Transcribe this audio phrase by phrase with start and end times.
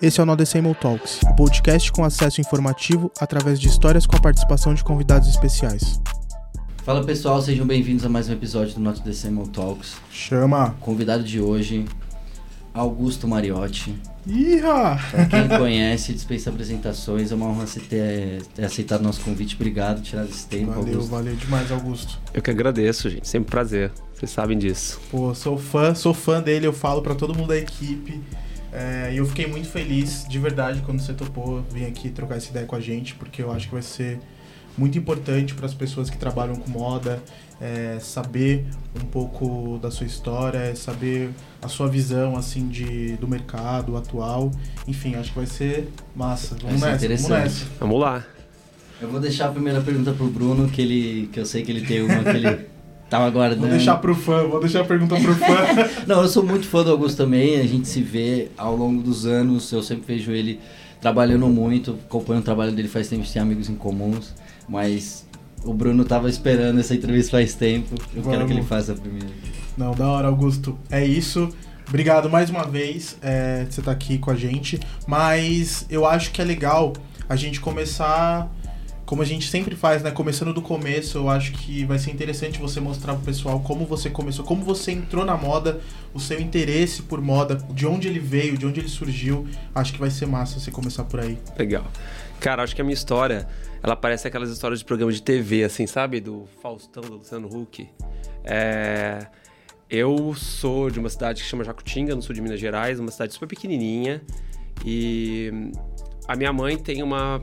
[0.00, 4.16] Esse é o No December Talks, um podcast com acesso informativo através de histórias com
[4.16, 6.00] a participação de convidados especiais.
[6.84, 9.96] Fala pessoal, sejam bem-vindos a mais um episódio do Not Decimal Talks.
[10.10, 10.76] Chama!
[10.80, 11.84] Convidado de hoje,
[12.72, 13.94] Augusto Mariotti.
[14.24, 14.98] Iha!
[15.10, 17.32] Pra quem conhece, dispensa apresentações.
[17.32, 19.56] É uma honra você ter, ter aceitado nosso convite.
[19.56, 21.10] Obrigado tirar esse tempo, Valeu, Augusto.
[21.10, 22.18] valeu demais, Augusto.
[22.32, 23.26] Eu que agradeço, gente.
[23.26, 23.90] Sempre um prazer.
[24.14, 25.00] Vocês sabem disso.
[25.10, 28.22] Pô, sou fã, sou fã dele, eu falo pra todo mundo da equipe.
[28.72, 32.50] É, E eu fiquei muito feliz, de verdade, quando você topou vir aqui trocar essa
[32.50, 34.18] ideia com a gente, porque eu acho que vai ser
[34.76, 37.20] muito importante para as pessoas que trabalham com moda,
[37.60, 38.64] é, saber
[38.94, 44.52] um pouco da sua história, saber a sua visão assim de, do mercado atual.
[44.86, 46.56] Enfim, acho que vai ser massa.
[46.62, 47.64] Vamos Vai ser nessa, vamos interessante.
[47.64, 47.78] nessa.
[47.80, 48.24] Vamos lá.
[49.00, 51.84] Eu vou deixar a primeira pergunta pro Bruno, que ele, que eu sei que ele
[51.86, 52.66] tem uma que ele
[53.08, 53.62] tava aguardando.
[53.62, 55.56] Vou deixar pro fã, vou deixar a pergunta pro fã.
[56.06, 57.60] Não, eu sou muito fã do Augusto também.
[57.60, 59.70] A gente se vê ao longo dos anos.
[59.72, 60.60] Eu sempre vejo ele
[61.00, 64.34] trabalhando muito, acompanhando o trabalho dele faz tempo, tem amigos em comuns.
[64.68, 65.26] Mas
[65.64, 67.94] o Bruno tava esperando essa entrevista faz tempo.
[68.14, 68.46] Eu quero Vamos.
[68.46, 69.28] que ele faça a primeira.
[69.76, 70.78] Não, da hora, Augusto.
[70.90, 71.48] É isso.
[71.88, 74.78] Obrigado mais uma vez é, de você estar aqui com a gente.
[75.06, 76.92] Mas eu acho que é legal
[77.28, 78.50] a gente começar,
[79.08, 80.10] como a gente sempre faz, né?
[80.10, 81.16] Começando do começo.
[81.16, 84.92] Eu acho que vai ser interessante você mostrar pro pessoal como você começou, como você
[84.92, 85.80] entrou na moda,
[86.12, 89.48] o seu interesse por moda, de onde ele veio, de onde ele surgiu.
[89.74, 91.38] Acho que vai ser massa você começar por aí.
[91.58, 91.86] Legal.
[92.38, 93.48] Cara, acho que a minha história,
[93.82, 96.20] ela parece aquelas histórias de programa de TV, assim, sabe?
[96.20, 97.88] Do Faustão, do Luciano Huck.
[98.44, 99.26] É...
[99.88, 103.32] Eu sou de uma cidade que chama Jacutinga, no sul de Minas Gerais, uma cidade
[103.32, 104.20] super pequenininha.
[104.84, 105.50] E
[106.26, 107.40] a minha mãe tem uma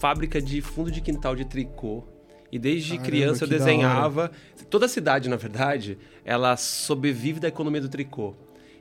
[0.00, 2.04] fábrica de fundo de quintal de tricô.
[2.50, 4.30] E desde Caramba, criança eu desenhava.
[4.70, 8.34] Toda a cidade, na verdade, ela sobrevive da economia do tricô.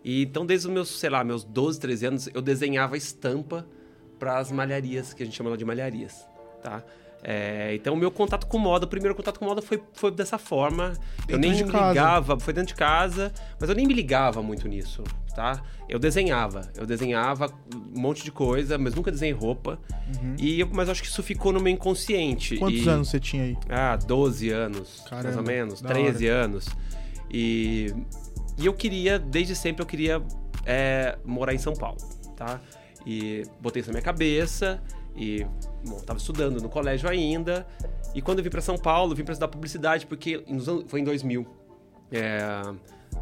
[0.04, 3.68] E então, desde os meus, sei lá, meus 12, 13 anos, eu desenhava estampa
[4.18, 6.26] para as malharias, que a gente chama de malharias,
[6.64, 6.82] tá?
[7.24, 10.38] É, então, o meu contato com moda, o primeiro contato com moda foi, foi dessa
[10.38, 10.94] forma.
[11.28, 11.90] eu Dentro nem de me casa.
[11.90, 15.04] ligava, foi dentro de casa, mas eu nem me ligava muito nisso,
[15.38, 15.62] tá?
[15.88, 17.54] Eu desenhava, eu desenhava
[17.96, 19.80] um monte de coisa, mas nunca desenhei roupa.
[20.40, 22.56] E eu- mas acho que isso ficou no meu inconsciente.
[22.56, 22.60] Uhum.
[22.62, 23.58] Quantos E- anos você tinha aí?
[23.70, 26.68] ah, 12 anos, mais Caramba, ou menos, da 13 anos.
[27.32, 27.94] E,
[28.58, 30.24] e eu queria, desde sempre, eu queria
[30.66, 31.98] é, morar em São Paulo,
[32.36, 32.60] tá?
[33.06, 34.82] E botei isso na minha cabeça
[35.16, 35.46] e,
[35.86, 37.68] bom, tava estudando no colégio ainda.
[38.16, 41.00] E quando eu vim para São Paulo, eu vim para estudar publicidade, porque nos foi
[41.02, 41.46] em 2000.
[42.12, 42.40] É,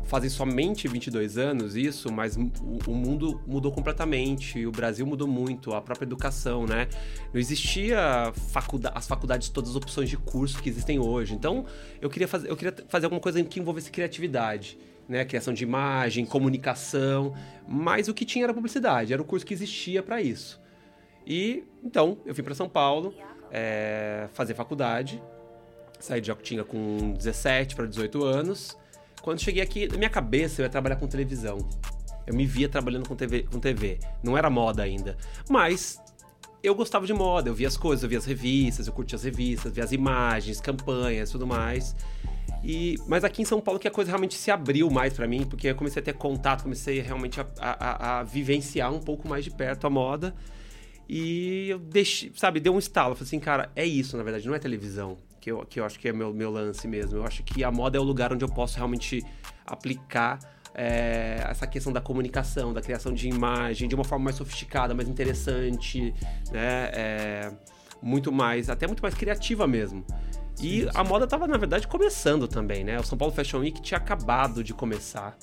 [0.04, 5.82] fazem somente 22 anos isso, mas o, mundo mudou completamente, o Brasil mudou muito, a
[5.82, 6.88] própria educação, né?
[7.34, 11.34] Não existia faculda as faculdades, todas as opções de curso que existem hoje.
[11.34, 11.66] Então,
[12.02, 15.26] eu queria fazer, eu queria fazer alguma coisa que envolvesse criatividade, né?
[15.26, 17.34] Criação de imagem, comunicação,
[17.68, 20.62] mas o que tinha era publicidade, era o curso que existia para isso.
[21.26, 23.14] E então, eu vim para São Paulo
[23.52, 25.22] é, fazer faculdade,
[26.00, 28.78] Saí de Jacutinga com 17 para 18 anos.
[29.26, 31.58] Quando cheguei aqui, na minha cabeça eu ia trabalhar com televisão.
[32.28, 33.98] Eu me via trabalhando com TV, com TV.
[34.24, 35.18] Não era moda ainda.
[35.50, 36.00] Mas
[36.62, 39.24] eu gostava de moda, eu via as coisas, eu via as revistas, eu curtia as
[39.24, 41.96] revistas, via as imagens, campanhas, tudo mais.
[42.64, 45.44] E, mas aqui em São Paulo que a coisa realmente se abriu mais pra mim,
[45.44, 49.44] porque eu comecei a ter contato, comecei realmente a, a- a- vivenciar um pouco mais
[49.44, 50.36] de perto a moda.
[51.10, 53.16] E eu deixei, sabe, deu um estalo.
[53.16, 55.18] Falei assim, cara, é isso, na verdade, não é televisão.
[55.46, 57.20] Que eu, que eu acho que é meu, meu lance mesmo.
[57.20, 59.24] Eu acho que a moda é o lugar onde eu posso realmente
[59.64, 60.40] aplicar
[60.74, 65.08] é, essa questão da comunicação, da criação de imagem, de uma forma mais sofisticada, mais
[65.08, 66.16] interessante,
[66.52, 66.90] né?
[66.92, 67.52] É,
[68.02, 70.04] muito mais, até muito mais criativa mesmo.
[70.60, 73.00] E a moda tava, na verdade, começando também, né?
[73.00, 75.38] O São Paulo Fashion Week tinha acabado de começar.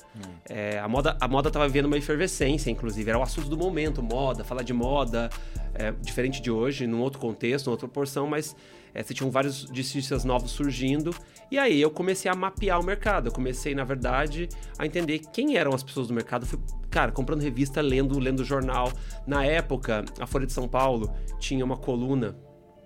[0.49, 3.09] É, a, moda, a moda tava vivendo uma efervescência, inclusive.
[3.09, 5.29] Era o assunto do momento, moda, falar de moda.
[5.73, 8.53] é, diferente de hoje, num outro contexto, numa outra proporção, mas
[8.93, 11.13] é, você tinham vários discípulos novos surgindo.
[11.51, 13.27] E aí eu comecei a mapear o mercado.
[13.27, 16.45] Eu comecei, na verdade, a entender quem eram as pessoas do mercado.
[16.45, 16.59] Fui,
[16.89, 18.91] cara, comprando revista, lendo, lendo jornal.
[19.27, 22.35] Na época, a Folha de São Paulo tinha uma coluna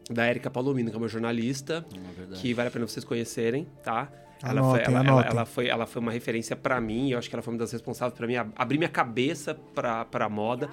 [0.09, 2.41] da Érica Palomino, que é uma jornalista, É verdade.
[2.41, 4.09] que vale a pena vocês conhecerem, tá?
[4.43, 7.27] Ela Anotem, foi, ela, ela, ela foi, ela foi uma referência pra mim, eu acho
[7.29, 10.69] que ela foi uma das responsáveis pra mim ab- abrir minha cabeça pra, pra moda.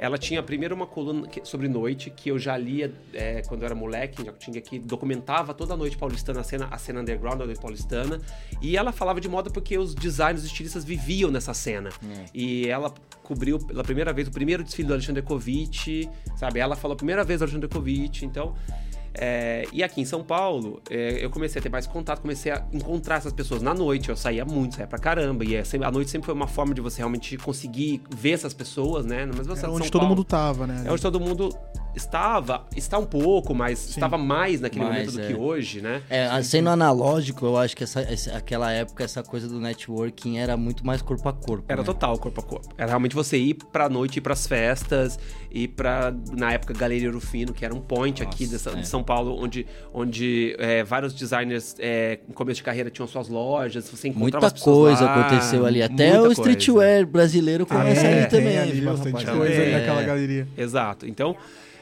[0.00, 3.66] Ela tinha primeiro uma coluna que- sobre noite, que eu já lia é, quando eu
[3.66, 7.36] era moleque, já tinha que documentava toda a noite paulistana, a cena, a cena underground
[7.40, 8.20] da noite paulistana.
[8.62, 11.90] E ela falava de moda porque os designers, os estilistas viviam nessa cena.
[12.32, 12.94] E ela
[13.24, 16.60] cobriu pela primeira vez o primeiro desfile do Alexandre Kovic, sabe?
[16.60, 18.54] Ela falou a primeira vez do Alexandre Kovic, então
[19.20, 22.64] É, e aqui em São Paulo, é, eu comecei a ter mais contato, comecei a
[22.72, 24.08] encontrar essas pessoas na noite.
[24.08, 25.44] Eu saía muito, saía pra caramba.
[25.44, 28.54] E é sempre- a noite sempre foi uma forma de você realmente conseguir ver essas
[28.54, 29.26] pessoas, né?
[29.26, 30.84] Mas você É de onde São todo Paulo, mundo tava, né?
[30.86, 31.48] É onde todo mundo
[31.96, 35.26] estava, está um pouco, mas estava mais naquele Mais, momento do é.
[35.26, 36.00] que hoje, né?
[36.08, 40.56] É, sendo analógico, eu acho que essa, essa- aquela época, essa coisa do networking era
[40.56, 41.64] muito mais corpo a corpo.
[41.66, 41.84] Era né?
[41.86, 42.68] total corpo a corpo.
[42.78, 45.18] Era realmente você ir pra noite, ir pras festas,
[45.50, 48.82] ir pra, na época, Galeria Rufino, que era um point aqui de, Nossa, São- é.
[48.82, 53.28] de São Paulo, onde, onde é, vários designers é, em começo de carreira tinham suas
[53.28, 55.82] lojas, você encontrava Muita coisa lá, aconteceu ali.
[55.82, 59.38] Até o streetwear brasileiro começa É, ali também, tem ali viu, bastante rapaziada?
[59.38, 59.78] coisa ali É.
[59.78, 60.48] naquela galeria.
[60.56, 61.06] Exato.
[61.06, 61.36] Então,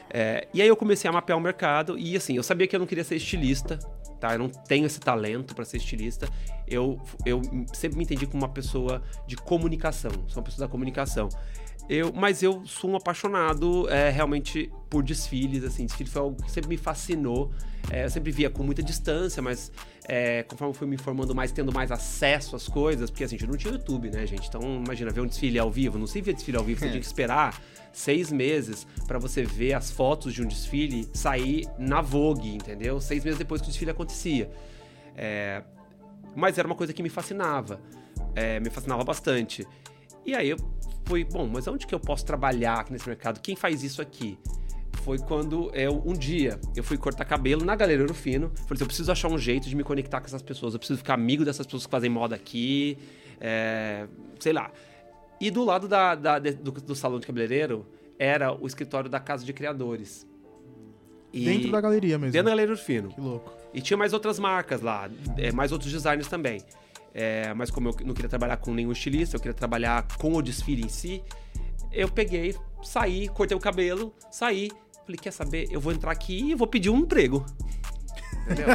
[0.09, 2.79] é, e aí eu comecei a mapear o mercado e assim, eu sabia que eu
[2.79, 3.77] não queria ser estilista,
[4.19, 4.33] tá?
[4.33, 6.27] Eu não tenho esse talento para ser estilista.
[6.67, 7.41] Eu, eu
[7.73, 11.29] sempre me entendi como uma pessoa de comunicação, sou uma pessoa da comunicação.
[11.89, 16.51] Eu, mas eu sou um apaixonado é, realmente por desfiles, assim, desfile foi algo que
[16.51, 17.51] sempre me fascinou.
[17.89, 19.71] É, eu sempre via com muita distância, mas
[20.05, 23.39] é, conforme eu fui me informando mais, tendo mais acesso às coisas, porque assim, a
[23.39, 24.49] gente não tinha YouTube, né, gente?
[24.49, 26.99] Então, imagina, ver um desfile ao vivo, não se via desfile ao vivo, você tinha
[26.99, 27.61] que esperar
[27.93, 32.99] seis meses pra você ver as fotos de um desfile sair na Vogue, entendeu?
[32.99, 34.49] Seis meses depois que o desfile acontecia.
[35.15, 35.63] É,
[36.35, 37.79] mas era uma coisa que me fascinava,
[38.35, 39.65] é, me fascinava bastante.
[40.25, 40.57] E aí eu
[41.07, 43.39] fui, bom, mas onde que eu posso trabalhar aqui nesse mercado?
[43.39, 44.37] Quem faz isso aqui?
[45.03, 48.49] Foi quando eu, um dia, eu fui cortar cabelo na Galeria Urufino.
[48.49, 50.73] Falei assim, eu preciso achar um jeito de me conectar com essas pessoas.
[50.73, 52.97] Eu preciso ficar amigo dessas pessoas que fazem moda aqui.
[53.39, 54.07] é,
[54.39, 54.69] sei lá.
[55.39, 57.85] E do lado da, da- do, do salão de cabeleireiro
[58.19, 60.27] era o escritório da Casa de Criadores.
[61.31, 62.31] E- Dentro da galeria mesmo.
[62.33, 63.09] Dentro da Galeria Urufino.
[63.09, 63.53] Que louco.
[63.73, 66.61] E tinha mais outras marcas lá, é, mais outros designers também.
[67.19, 70.41] É, mas como eu não queria trabalhar com nenhum estilista, eu queria trabalhar com o
[70.41, 71.23] desfile em si,
[71.91, 74.69] eu peguei, saí, cortei o cabelo, saí.
[75.03, 75.67] Falei, quer saber?
[75.71, 77.43] Eu vou entrar aqui e vou pedir um emprego.
[78.45, 78.67] Entendeu?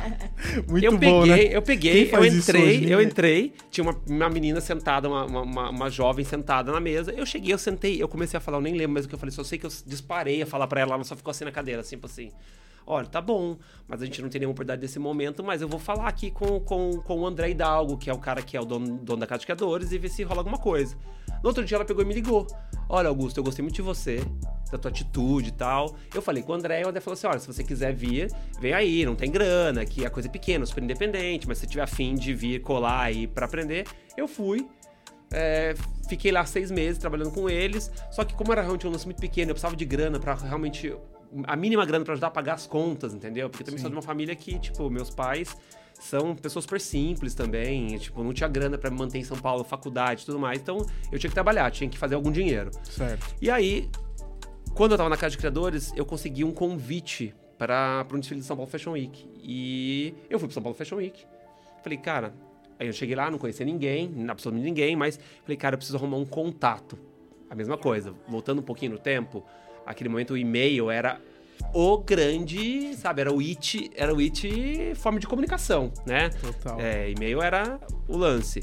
[0.66, 1.56] Muito eu bom, peguei, né?
[1.56, 3.04] eu peguei, eu entrei, hoje, eu né?
[3.04, 7.12] entrei, tinha uma, uma menina sentada, uma, uma- uma, uma jovem sentada na mesa.
[7.12, 9.18] Eu cheguei, eu sentei, eu comecei a falar, eu nem lembro mais o que eu
[9.18, 11.52] falei, só sei que eu disparei a falar pra ela, ela só ficou assim na
[11.52, 12.30] cadeira, assim, tipo assim.
[12.86, 13.56] Olha, tá bom,
[13.88, 16.60] mas a gente não tem nenhuma oportunidade nesse momento, mas eu vou falar aqui com,
[16.60, 19.26] com, com o André Hidalgo, que é o cara que é o dono, dono da
[19.26, 20.94] Casa de Criadores, e ver se rola alguma coisa.
[21.42, 22.46] No outro dia ela pegou e me ligou.
[22.88, 24.22] Olha, Augusto, eu gostei muito de você,
[24.70, 25.96] da tua atitude e tal.
[26.14, 28.30] Eu falei com o André, e o André falou assim: olha, se você quiser vir,
[28.60, 31.82] vem aí, não tem grana, aqui a coisa é pequena, super independente, mas se tiver
[31.82, 34.68] afim de vir colar aí pra aprender, eu fui.
[35.32, 35.74] É,
[36.08, 37.90] fiquei lá seis meses trabalhando com eles.
[38.10, 40.94] Só que como era realmente um lance muito pequeno, eu precisava de grana pra realmente.
[41.46, 43.50] A mínima grana pra ajudar a pagar as contas, entendeu?
[43.50, 45.56] Porque também sou de uma família que, tipo, meus pais
[45.98, 47.96] são pessoas super simples também.
[47.98, 50.60] Tipo, não tinha grana me manter em São Paulo, faculdade e tudo mais.
[50.60, 50.78] Então
[51.10, 52.70] eu tinha que trabalhar, tinha que fazer algum dinheiro.
[52.84, 53.34] Certo.
[53.40, 53.90] E aí,
[54.74, 58.46] quando eu tava na Casa de Criadores, eu consegui um convite para um desfile de
[58.46, 59.28] São Paulo Fashion Week.
[59.42, 61.24] E eu fui pro São Paulo Fashion Week.
[61.82, 62.34] Falei, cara,
[62.78, 66.16] aí eu cheguei lá, não conhecia ninguém, absolutamente ninguém, mas falei, cara, eu preciso arrumar
[66.16, 66.98] um contato.
[67.48, 69.44] A mesma coisa, voltando um pouquinho no tempo,
[69.86, 71.20] aquele momento o e-mail era
[71.72, 76.28] o grande, sabe, era o it, era o it forma de comunicação, né?
[76.30, 76.80] Total.
[76.80, 77.78] É, e-mail era
[78.08, 78.60] o lance.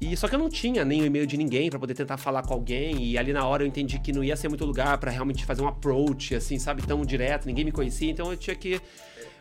[0.00, 2.42] E só que eu não tinha nem o e-mail de ninguém pra poder tentar falar
[2.42, 5.10] com alguém e ali na hora eu entendi que não ia ser muito lugar pra
[5.12, 8.80] realmente fazer um approach assim, sabe, tão direto, ninguém me conhecia, então eu tinha que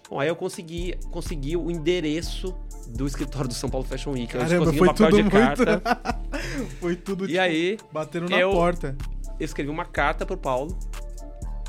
[0.10, 2.54] Bom, aí eu consegui, consegui o endereço
[2.90, 4.34] do escritório do São Paulo Fashion Week.
[4.36, 5.34] Eu Caramba, consegui foi um papel tudo de muito.
[5.34, 5.82] carta.
[6.82, 8.98] Foi tudo E tipo, aí, batendo na eu- porta.
[9.42, 10.78] Eu escrevi uma carta pro Paulo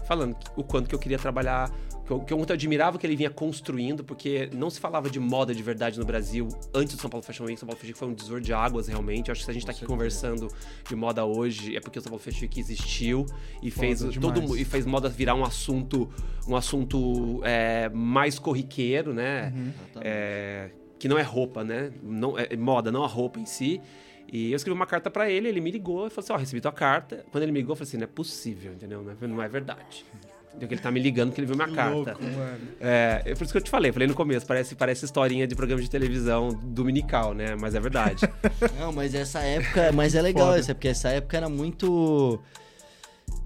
[0.06, 1.70] falando o quanto que eu queria trabalhar,
[2.04, 5.20] que eu, que eu muito admirava que ele vinha construindo, porque não se falava de
[5.20, 7.58] moda de verdade no Brasil antes do São Paulo Fashion Week.
[7.58, 9.28] São Paulo Fashion Week foi um divisor de águas, realmente.
[9.28, 10.48] Eu acho que se a gente tá aqui conversando
[10.88, 13.24] de moda hoje, é porque o São Paulo Fashion Week existiu
[13.62, 14.50] e fez Foda todo demais.
[14.50, 16.10] mu- e fez moda virar um assunto,
[16.48, 19.52] um assunto é, mais corriqueiro, né?
[19.56, 19.72] Uhum.
[20.02, 21.92] É, que não é roupa, né?
[22.02, 23.80] Não, é moda, não a roupa em si.
[24.32, 26.60] E eu escrevi uma carta pra ele, ele me ligou e falou assim: Ó, recebi
[26.60, 27.24] tua carta.
[27.30, 29.02] Quando ele me ligou, eu falei assim: não é possível, entendeu?
[29.02, 30.06] Não é, não é verdade.
[30.48, 30.68] Entendeu?
[30.68, 31.94] Que ele tá me ligando porque ele viu minha Que carta.
[31.94, 32.58] louco, mano.
[32.80, 35.54] É, é por isso que eu te falei, falei no começo, parece, parece historinha de
[35.54, 37.56] programa de televisão dominical, né?
[37.60, 38.26] Mas é verdade.
[38.80, 40.58] Não, mas essa época, mas é legal Foda.
[40.58, 42.38] essa, porque essa época era muito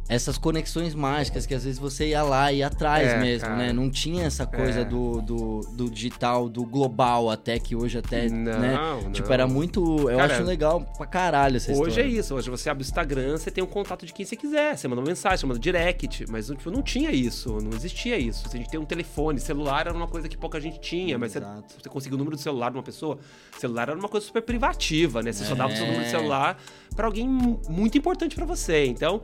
[0.08, 3.56] essas conexões mágicas que às vezes você ia lá e ia atrás É, mesmo, cara.
[3.58, 3.72] né?
[3.72, 4.84] Não tinha essa coisa É.
[4.84, 8.74] do, do, do digital, do global até que hoje até, Não, né?
[9.02, 9.10] não.
[9.10, 12.20] Tipo, era muito, eu Cara, acho legal pra caralho essa Hoje é história.
[12.20, 14.86] isso, hoje você abre o Instagram, você tem um contato de quem você quiser, você
[14.86, 18.46] manda uma mensagem, você manda direct, mas tipo, não tinha isso, não existia isso.
[18.52, 21.40] A gente tem um telefone, celular era uma coisa que pouca gente tinha, mas você,
[21.40, 23.18] você conseguia o número do celular de uma pessoa,
[23.58, 25.32] celular era uma coisa super privativa, né?
[25.32, 25.88] Você só dava o seu É.
[25.88, 26.56] número de celular
[26.94, 28.86] pra alguém mu- muito importante pra você.
[28.86, 29.20] Então,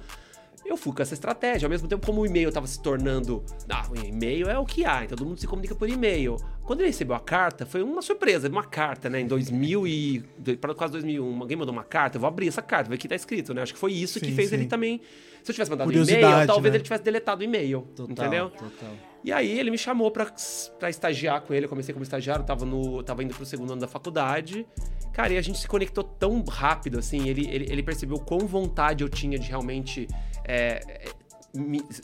[0.65, 1.67] eu fui com essa estratégia.
[1.67, 3.45] Ao mesmo tempo, como o e-mail estava se tornando.
[3.69, 6.37] Ah, o e-mail é o que há, então todo mundo se comunica por e-mail.
[6.65, 9.21] Quando ele recebeu a carta, foi uma surpresa, uma carta, né?
[9.21, 10.25] Em 2000 e.
[10.61, 13.09] para quase 2001, alguém mandou uma carta, eu vou abrir essa carta, ver o que
[13.09, 13.63] tá escrito, né?
[13.63, 14.57] Acho que foi isso sim, que fez sim.
[14.57, 15.01] ele também.
[15.43, 16.77] Se eu tivesse mandado um e-mail, talvez né?
[16.77, 17.83] ele tivesse deletado o e-mail.
[17.97, 18.51] Total, entendeu?
[18.51, 18.91] Total.
[19.25, 20.33] E aí ele me chamou pra,
[20.79, 21.67] pra estagiar com ele.
[21.67, 24.67] Eu comecei como estagiário, tava, no, tava indo pro segundo ano da faculdade.
[25.13, 27.29] Cara, e a gente se conectou tão rápido, assim.
[27.29, 30.09] Ele, ele, ele percebeu quão vontade eu tinha de realmente
[30.45, 31.11] é,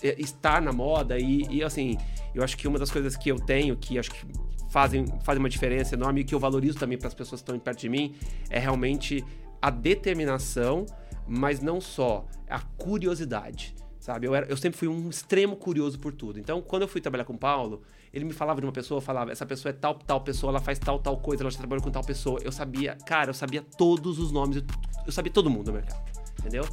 [0.02, 1.18] é, estar na moda.
[1.18, 1.96] E, e, assim,
[2.34, 4.26] eu acho que uma das coisas que eu tenho, que acho que
[4.70, 7.58] fazem, fazem uma diferença enorme e que eu valorizo também para as pessoas que estão
[7.58, 8.14] perto de mim,
[8.50, 9.24] é realmente
[9.60, 10.86] a determinação,
[11.26, 13.74] mas não só, a curiosidade
[14.08, 14.26] sabe?
[14.26, 16.38] Eu, era, eu sempre fui um extremo curioso por tudo.
[16.38, 19.30] Então, quando eu fui trabalhar com o Paulo, ele me falava de uma pessoa, falava,
[19.30, 21.90] essa pessoa é tal, tal pessoa, ela faz tal, tal coisa, ela já trabalhou com
[21.90, 22.40] tal pessoa.
[22.42, 24.62] Eu sabia, cara, eu sabia todos os nomes, eu,
[25.04, 26.02] eu sabia todo mundo no mercado,
[26.38, 26.64] entendeu?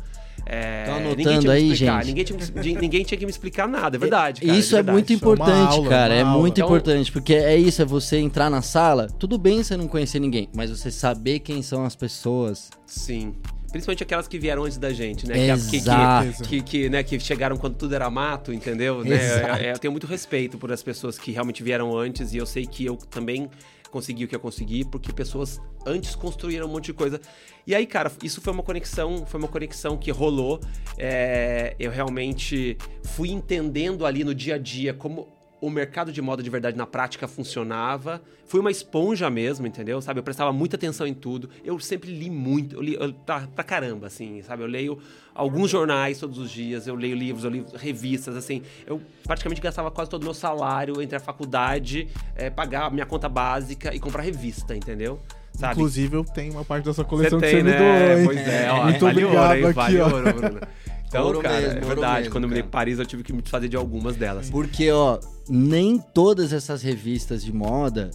[0.45, 2.05] É, Tô anotando aí, gente.
[2.05, 4.41] Ninguém tinha, ninguém tinha, que me explicar nada, é verdade.
[4.41, 4.89] Cara, isso é, verdade.
[4.89, 6.13] é muito importante, aula, cara.
[6.13, 6.39] É aula.
[6.39, 9.07] muito então, importante, porque é isso, é você entrar na sala.
[9.07, 12.69] Tudo bem você não conhecer ninguém, mas você saber quem são as pessoas.
[12.85, 13.33] Sim.
[13.71, 15.49] Principalmente aquelas que vieram antes da gente, né?
[15.49, 16.31] Exato.
[16.43, 19.03] Que, que, que, que, né, que chegaram quando tudo era mato, entendeu?
[19.03, 19.17] Né?
[19.59, 22.65] É, eu tenho muito respeito por as pessoas que realmente vieram antes e eu sei
[22.65, 23.49] que eu também
[23.95, 27.21] consegui o que eu consegui porque pessoas antes construíram um monte de coisa.
[27.65, 30.59] E aí, cara, isso foi uma conexão, foi uma conexão que rolou.
[30.97, 35.29] É, eu realmente fui entendendo ali no dia a dia como
[35.61, 38.21] o mercado de moda de verdade na prática funcionava.
[38.45, 40.01] Fui uma esponja mesmo, entendeu?
[40.01, 40.19] Sabe?
[40.19, 41.49] Eu prestava muita atenção em tudo.
[41.63, 44.63] Eu sempre li muito, eu li eu, pra, pra, caramba, assim, sabe?
[44.63, 44.99] Eu leio
[45.33, 48.61] alguns jornais todos os dias, eu leio livros, eu leio revistas, assim.
[48.85, 53.05] Eu praticamente gastava quase todo o meu salário entre a faculdade, é, pagar a minha
[53.05, 55.19] conta básica e comprar revista, entendeu?
[55.53, 55.73] Sabe?
[55.73, 57.71] Inclusive, eu tenho uma parte dessa coleção você que tem, você né?
[57.71, 58.25] me doou, hein?
[58.25, 59.73] Pois é, ó, Muito vale obrigado ouro, hein?
[59.73, 60.59] Vale aqui, ouro.
[61.07, 62.19] Então, ouro cara, mesmo, é verdade.
[62.19, 64.49] Mesmo, quando eu me para Paris, eu tive que me desfazer de algumas delas.
[64.49, 68.09] Porque, ó, nem todas essas revistas de moda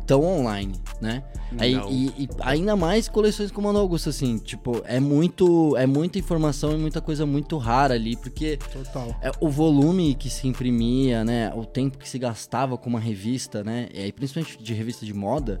[0.00, 1.22] estão é, online, né?
[1.58, 5.86] Aí, e, e, ainda mais coleções como a Ana Augusto, assim, tipo, é muito, é
[5.86, 9.16] muita informação e muita coisa muito rara ali, porque Total.
[9.22, 11.52] É, o volume que se imprimia, né?
[11.54, 13.88] O tempo que se gastava com uma revista, né?
[13.94, 15.60] E principalmente de revista de moda,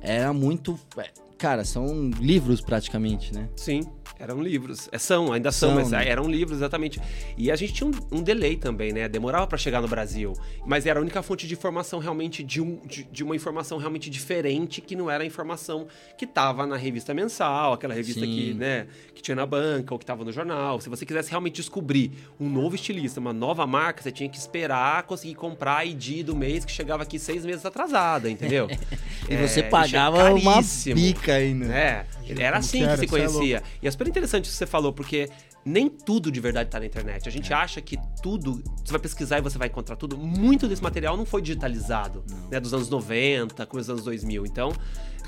[0.00, 0.78] era muito.
[0.96, 3.48] É, cara, são livros praticamente, né?
[3.56, 3.82] Sim.
[4.18, 4.88] Eram livros.
[4.90, 6.08] É, são, ainda são, são mas né?
[6.08, 7.00] eram livros, exatamente.
[7.36, 9.08] E a gente tinha um, um delay também, né?
[9.08, 10.32] Demorava para chegar no Brasil.
[10.66, 14.10] Mas era a única fonte de informação realmente, de, um, de, de, uma informação realmente
[14.10, 18.86] diferente, que não era a informação que tava na revista mensal, aquela revista que, né,
[19.14, 20.80] que tinha na banca ou que tava no jornal.
[20.80, 25.04] Se você quisesse realmente descobrir um novo estilista, uma nova marca, você tinha que esperar
[25.04, 28.68] conseguir comprar a ID do mês que chegava aqui seis meses atrasada, entendeu?
[29.28, 30.60] e é, você pagava uma
[30.94, 31.66] bica ainda.
[31.66, 32.06] É,
[32.38, 33.62] era assim que se é conhecia.
[33.82, 35.28] E as interessante isso que você falou, porque
[35.64, 37.28] nem tudo de verdade está na internet.
[37.28, 37.56] A gente é.
[37.56, 40.16] acha que tudo, você vai pesquisar e você vai encontrar tudo.
[40.16, 44.46] Muito desse material não foi digitalizado, né, dos anos 90, começo dos anos 2000.
[44.46, 44.72] Então,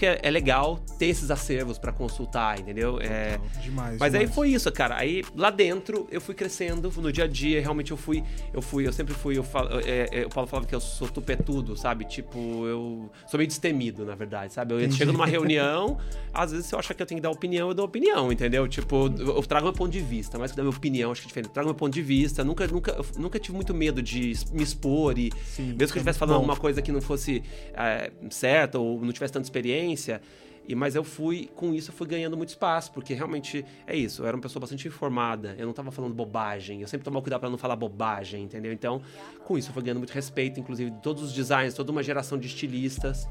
[0.00, 2.98] porque é, é legal ter esses acervos para consultar, entendeu?
[3.02, 3.98] É, demais.
[3.98, 4.14] Mas demais.
[4.14, 4.96] aí foi isso, cara.
[4.96, 7.60] Aí lá dentro eu fui crescendo no dia a dia.
[7.60, 9.36] Realmente eu fui, eu fui, eu sempre fui.
[9.36, 12.06] Eu falo, é, é, o Paulo falava que eu sou tupetudo, sabe?
[12.06, 14.72] Tipo, eu sou meio destemido, na verdade, sabe?
[14.72, 14.96] Eu Entendi.
[14.96, 15.98] chego numa reunião,
[16.32, 18.66] às vezes se eu achar que eu tenho que dar opinião, eu dou opinião, entendeu?
[18.66, 21.28] Tipo, eu trago meu ponto de vista, mas que dar minha opinião, acho que é
[21.28, 21.48] diferente.
[21.48, 22.42] Eu trago meu ponto de vista.
[22.42, 26.18] Nunca, nunca, nunca tive muito medo de me expor e Sim, mesmo que eu estivesse
[26.18, 26.40] falando bom.
[26.40, 27.42] alguma coisa que não fosse
[27.74, 30.20] é, certa ou não tivesse tanta experiência experiência.
[30.66, 34.22] E, mas eu fui, com isso, eu fui ganhando muito espaço, porque realmente é isso.
[34.22, 36.80] Eu era uma pessoa bastante informada, eu não estava falando bobagem.
[36.80, 38.72] Eu sempre tomava cuidado para não falar bobagem, entendeu?
[38.72, 39.02] Então,
[39.44, 42.38] com isso, eu fui ganhando muito respeito, inclusive de todos os designers, toda uma geração
[42.38, 43.26] de estilistas.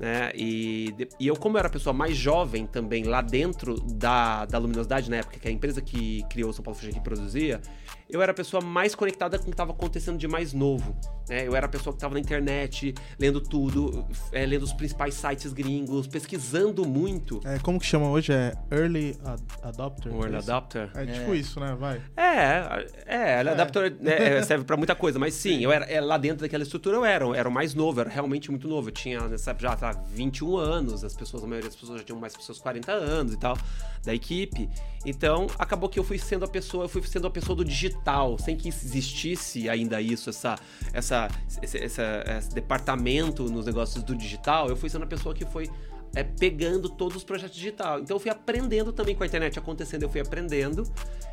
[0.00, 0.32] Né?
[0.34, 4.56] E, e eu, como eu era a pessoa mais jovem também lá dentro da, da
[4.56, 7.60] Luminosidade, na época que a empresa que criou o São Paulo Fashion que produzia,
[8.08, 10.96] eu era a pessoa mais conectada com o que estava acontecendo de mais novo.
[11.30, 11.46] Né?
[11.46, 15.52] Eu era a pessoa que estava na internet, lendo tudo, é, lendo os principais sites
[15.52, 17.40] gringos, pesquisando muito.
[17.44, 18.32] É, como que chama hoje?
[18.32, 20.12] É Early ad Adopter?
[20.12, 20.90] Early Adopter?
[20.94, 21.36] É tipo é.
[21.36, 21.76] isso, né?
[21.78, 22.02] Vai.
[22.16, 23.52] É, é, Early é.
[23.52, 26.64] Adopter né, é, serve para muita coisa, mas sim, eu era é, lá dentro daquela
[26.64, 28.88] estrutura eu era, eu era o mais novo, eu era realmente muito novo.
[28.88, 32.04] Eu tinha nessa época já tá, 21 anos, as pessoas, a maioria das pessoas já
[32.04, 33.56] tinham mais pessoas 40 anos e tal,
[34.04, 34.68] da equipe.
[35.04, 38.38] Então, acabou que eu fui sendo a pessoa, eu fui sendo a pessoa do digital,
[38.38, 40.56] sem que existisse ainda isso, essa,
[40.92, 41.19] essa,
[41.62, 45.68] esse, essa, esse departamento nos negócios do digital, eu fui sendo a pessoa que foi
[46.14, 48.00] é, pegando todos os projetos digital.
[48.00, 50.84] Então eu fui aprendendo também com a internet acontecendo, eu fui aprendendo.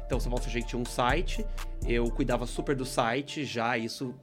[0.06, 1.46] Então, São Paulo Sujeito tinha um site,
[1.86, 4.15] eu cuidava super do site, já isso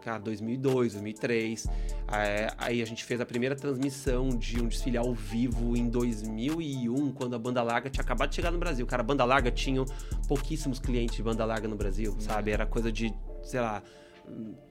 [0.00, 1.66] cara, 2002, 2003.
[2.12, 7.12] É, aí a gente fez a primeira transmissão de um desfile ao vivo em 2001,
[7.12, 8.86] quando a banda larga tinha acabado de chegar no Brasil.
[8.86, 9.84] Cara, a banda larga tinha
[10.26, 12.50] pouquíssimos clientes de banda larga no Brasil, sabe?
[12.50, 13.82] Era coisa de, sei lá,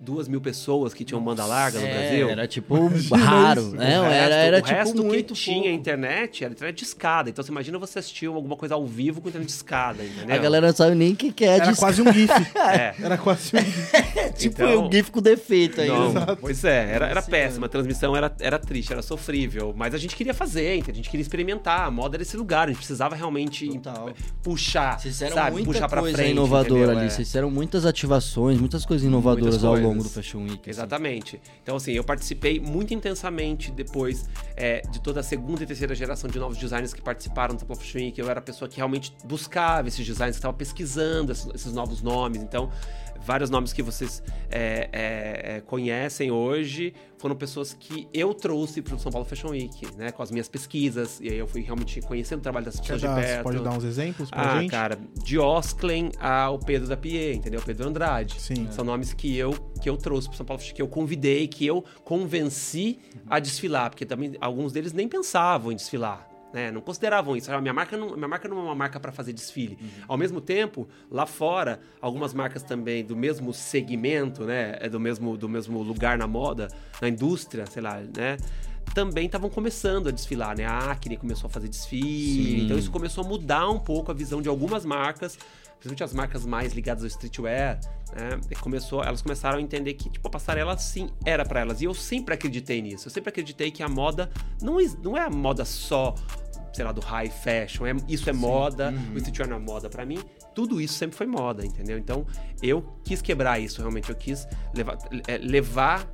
[0.02, 2.30] duas mil pessoas que tinham banda larga no É, Brasil.
[2.30, 3.62] Era tipo raro.
[3.62, 3.76] isso.
[3.76, 4.00] né?
[4.00, 5.70] O era resto- era o tipo resto muito que tinha pouco.
[5.76, 7.30] internet era internet de escada.
[7.30, 10.36] Então você imagina você assistir alguma coisa ao vivo com internet de escada, entendeu?
[10.36, 12.30] A galera não sabe nem o que, que é Era quase um GIF.
[12.56, 12.96] É.
[13.02, 13.92] Era quase um GIF.
[14.40, 15.90] tipo então- um GIF com defeito aí.
[15.90, 17.66] Não, pois é, era, era Sim, péssima.
[17.66, 19.74] A transmissão era, era triste, era sofrível.
[19.76, 20.94] Mas a gente queria fazer, entendeu?
[20.94, 21.82] a gente queria experimentar.
[21.86, 24.10] A moda era esse lugar, a gente precisava realmente Total.
[24.42, 25.00] puxar.
[25.00, 25.52] Vocês fizeram sabe?
[25.52, 26.32] muita puxar pra coisa frente.
[26.32, 26.98] inovadora entendeu?
[26.98, 27.06] ali.
[27.08, 27.10] É.
[27.10, 29.90] Vocês fizeram muitas ativações, muitas coisas inovadoras Muitas ao coisas.
[29.90, 30.60] longo do Fashion Week.
[30.60, 30.70] assim.
[30.70, 31.42] Exatamente.
[31.62, 36.30] Então, assim, eu participei muito intensamente depois é, de toda a segunda e terceira geração
[36.30, 38.20] de novos designers que participaram do Fashion Week.
[38.20, 42.02] Eu era a pessoa que realmente buscava esses designs, que estava pesquisando esses, esses novos
[42.02, 42.42] nomes.
[42.42, 42.70] Então,
[43.26, 48.96] vários nomes que vocês é, é, é, conhecem hoje foram pessoas que eu trouxe para
[48.96, 50.10] o São Paulo Fashion Week, né?
[50.12, 51.20] Com as minhas pesquisas.
[51.20, 53.38] E aí eu fui realmente conhecendo o trabalho Quer pessoas de dar- perto.
[53.38, 54.72] você pode dar uns exemplos pra Ah, gente?
[54.72, 57.62] cara, de Osklen ao Pedro da Pie, entendeu?
[57.62, 58.40] Pedro Andrade.
[58.40, 58.68] Sim.
[58.72, 61.84] São nomes que eu, que eu trouxe para São Paulo, que eu convidei, que eu
[62.06, 63.00] convenci
[63.30, 66.29] a desfilar, porque também alguns deles nem pensavam em desfilar.
[66.54, 66.72] Né?
[66.72, 67.52] Não consideravam isso.
[67.52, 69.78] A minha marca não, minha marca não é uma marca para fazer desfile.
[70.08, 74.78] Ao mesmo tempo, lá fora, algumas marcas também do mesmo segmento, né?
[74.80, 76.68] É do mesmo, do mesmo lugar na moda,
[77.00, 78.38] na indústria, sei lá, né?
[78.96, 80.66] Também estavam começando a desfilar, né?
[80.66, 82.60] A Acne começou a fazer desfile.
[82.60, 82.66] Sim.
[82.66, 85.38] Então isso começou a mudar um pouco a visão de algumas marcas,
[85.80, 87.80] principalmente as marcas mais ligadas ao streetwear,
[88.14, 88.40] né?
[88.60, 91.82] Começou, elas começaram a entender que tipo a passarela sim era para elas.
[91.82, 93.08] E eu sempre acreditei nisso.
[93.08, 94.30] Eu sempre acreditei que a moda
[94.62, 96.16] não, não é a moda só
[96.72, 100.06] sei lá, do high fashion, é, isso é moda, o streetwear não é moda pra
[100.06, 100.20] mim,
[100.54, 101.98] tudo isso sempre foi moda, entendeu?
[101.98, 102.26] Então,
[102.62, 106.08] eu quis quebrar isso, realmente, eu quis levar, é, levar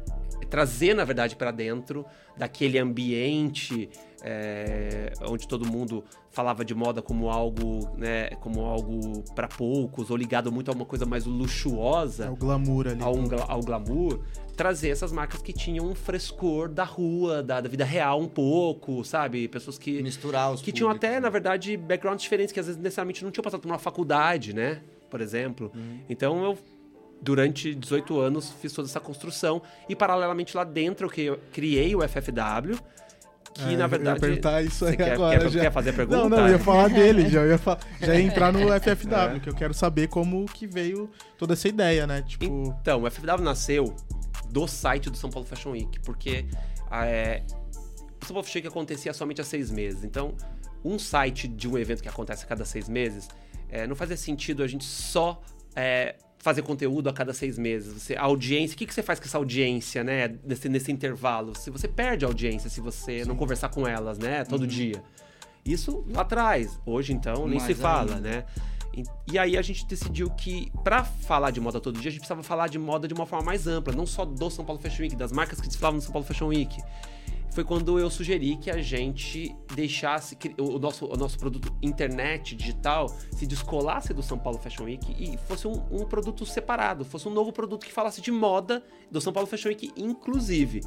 [0.49, 2.05] trazer, na verdade, pra dentro
[2.37, 3.89] daquele ambiente
[4.27, 10.17] é, onde todo mundo falava de moda como algo, né, como algo para poucos ou
[10.17, 13.01] ligado muito a uma coisa mais luxuosa É o glamour ali.
[13.03, 14.19] ao, gla- ao glamour,
[14.57, 19.03] trazer essas marcas que tinham um frescor da rua, da, da vida real um pouco,
[19.05, 19.47] sabe?
[19.47, 21.19] Pessoas que, Misturar os que tinham públicos, até, né?
[21.21, 24.81] na verdade, backgrounds diferentes, que às vezes necessariamente não tinham passado por uma faculdade, né?
[25.09, 25.71] Por exemplo.
[25.75, 25.99] Uhum.
[26.09, 26.57] Então eu,
[27.21, 32.01] durante 18 anos, fiz toda essa construção e, paralelamente, lá dentro, eu cri- criei o
[32.01, 32.75] FFW.
[33.55, 34.17] Que É, na eu verdade.
[34.17, 35.39] ia perguntar isso aí quer, agora.
[35.39, 35.61] quer, já.
[35.61, 36.17] quer fazer a pergunta?
[36.17, 37.39] Não, não, eu ia falar dele já.
[37.41, 38.79] Eu ia, fa- já ia entrar no É.
[38.79, 42.21] FFW, que eu quero saber como que veio toda essa ideia, né?
[42.21, 42.43] Tipo,
[42.81, 43.95] Então, o FW nasceu
[44.51, 46.45] do site do São Paulo Fashion Week, porque
[46.91, 47.43] ah, é,
[48.21, 50.03] o São Paulo Fashion Week acontecia somente há seis meses.
[50.03, 50.35] Então,
[50.83, 53.29] um site de um evento que acontece a cada seis meses,
[53.69, 55.41] é, não fazia sentido a gente só
[55.75, 57.91] é, fazer conteúdo a cada seis meses.
[58.03, 60.35] Você, a audiência, o que, que você faz com essa audiência, né?
[60.43, 61.57] Nesse, nesse intervalo?
[61.57, 64.45] Se você perde a audiência se você não conversar com elas, né?
[64.45, 65.03] Todo dia.
[65.65, 66.79] Isso lá atrás.
[66.85, 68.29] Hoje, então, nem Mais se fala, ainda.
[68.29, 68.45] né?
[68.95, 69.03] E,
[69.33, 72.43] e aí a gente decidiu que, pra falar de moda todo dia, a gente precisava
[72.43, 75.15] falar de moda de uma forma mais ampla, não só do São Paulo Fashion Week,
[75.15, 76.79] das marcas que desfilavam no São Paulo Fashion Week.
[77.55, 83.07] Foi quando eu sugeri que a gente deixasse o nosso, o nosso produto internet digital
[83.31, 87.31] se descolasse do São Paulo Fashion Week e fosse um, um produto separado, fosse um
[87.33, 90.81] novo produto que falasse de moda do São Paulo Fashion Week, inclusive.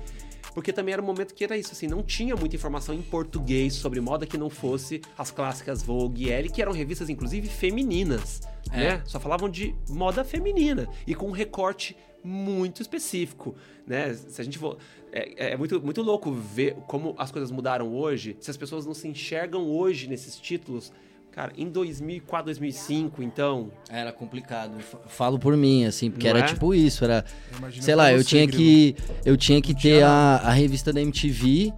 [0.52, 3.72] Porque também era um momento que era isso, assim, não tinha muita informação em português
[3.72, 8.42] sobre moda que não fosse as clássicas Vogue e Elle, que eram revistas, inclusive, femininas,
[8.70, 8.76] É.
[8.96, 9.02] né?
[9.06, 13.54] Só falavam de moda feminina e com um recorte muito específico,
[13.86, 14.14] né?
[14.14, 14.78] Se a gente for...
[15.10, 18.94] É, é muito, muito louco ver como as coisas mudaram hoje, se as pessoas não
[18.94, 20.92] se enxergam hoje nesses títulos...
[21.30, 23.70] Cara, em 2004, 2005, então...
[23.88, 24.72] Era complicado.
[25.06, 26.48] Falo por mim, assim, porque Não era é?
[26.48, 27.24] tipo isso, era...
[27.80, 28.96] Sei lá, eu tinha que...
[29.24, 31.72] Eu tinha que ter a, a revista da MTV,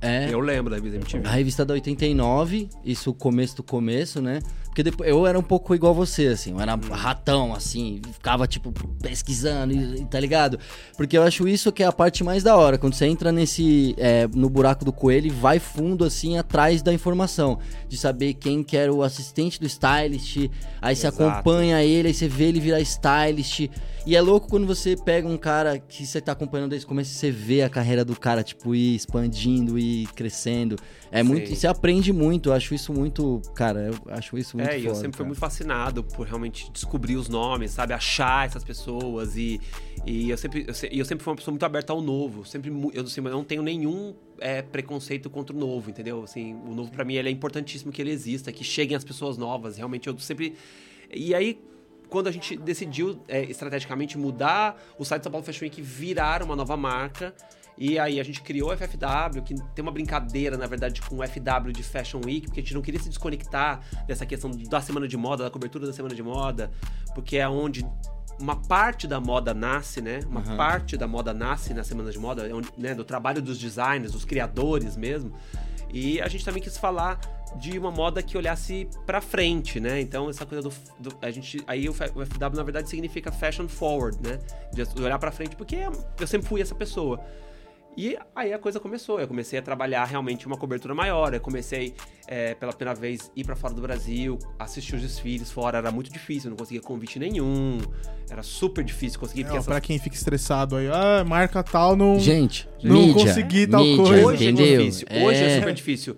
[0.00, 0.32] é...
[0.32, 1.26] Eu lembro da MTV.
[1.26, 4.40] A revista da 89, isso começo do começo, né?
[4.76, 8.70] Porque depois, eu era um pouco igual você, assim, eu era ratão, assim, ficava, tipo,
[9.00, 10.58] pesquisando, e, tá ligado?
[10.98, 13.94] Porque eu acho isso que é a parte mais da hora, quando você entra nesse,
[13.96, 17.58] é, no buraco do coelho e vai fundo, assim, atrás da informação,
[17.88, 20.50] de saber quem que era o assistente do stylist,
[20.82, 21.24] aí você Exato.
[21.24, 23.70] acompanha ele, aí você vê ele virar stylist,
[24.04, 27.14] e é louco quando você pega um cara que você tá acompanhando desde o começo,
[27.14, 30.76] você vê a carreira do cara, tipo, ir expandindo e crescendo.
[31.10, 31.54] É muito.
[31.54, 33.40] Você aprende muito, eu acho isso muito.
[33.54, 35.28] Cara, eu acho isso muito É, e eu foda, sempre fui cara.
[35.28, 37.92] muito fascinado por realmente descobrir os nomes, sabe?
[37.92, 39.60] Achar essas pessoas e,
[40.04, 42.44] e eu sempre eu, eu sempre fui uma pessoa muito aberta ao novo.
[42.44, 46.22] Sempre eu, assim, eu não tenho nenhum é, preconceito contra o novo, entendeu?
[46.24, 49.36] Assim, o novo pra mim ele é importantíssimo que ele exista, que cheguem as pessoas
[49.38, 49.76] novas.
[49.76, 50.54] Realmente eu sempre
[51.12, 51.58] e aí
[52.08, 56.54] quando a gente decidiu é, estrategicamente mudar o site São Paulo Fashion Week virar uma
[56.54, 57.34] nova marca.
[57.78, 61.22] E aí a gente criou o FFW, que tem uma brincadeira, na verdade, com o
[61.26, 65.06] FW de Fashion Week, porque a gente não queria se desconectar dessa questão da semana
[65.06, 66.70] de moda, da cobertura da semana de moda,
[67.14, 67.86] porque é onde
[68.40, 70.20] uma parte da moda nasce, né?
[70.26, 70.56] Uma Uhum.
[70.56, 72.94] parte da moda nasce na semana de moda, é né?
[72.94, 75.32] do trabalho dos designers, dos criadores mesmo.
[75.92, 77.18] E a gente também quis falar
[77.58, 80.00] de uma moda que olhasse pra frente, né?
[80.00, 84.18] Então essa coisa do, do- a gente aí o, FW na verdade significa fashion forward,
[84.22, 84.38] né?
[84.72, 85.76] De olhar pra frente porque
[86.20, 87.20] eu sempre fui essa pessoa.
[87.96, 89.18] E aí a coisa começou.
[89.18, 91.32] Eu comecei a trabalhar realmente uma cobertura maior.
[91.32, 91.94] Eu comecei,
[92.26, 95.78] é, pela primeira vez, ir pra fora do Brasil, assistir os desfiles fora.
[95.78, 97.78] Era muito difícil, eu não conseguia convite nenhum.
[98.28, 99.44] Era super difícil conseguir.
[99.44, 102.20] Não, essas pra quem fica estressado aí, ah, marca tal, não.
[102.20, 104.26] Gente, Não mídia, consegui tal mídia, coisa.
[104.26, 104.66] Hoje entendeu?
[104.66, 105.08] é difícil.
[105.24, 106.16] Hoje é, super difícil.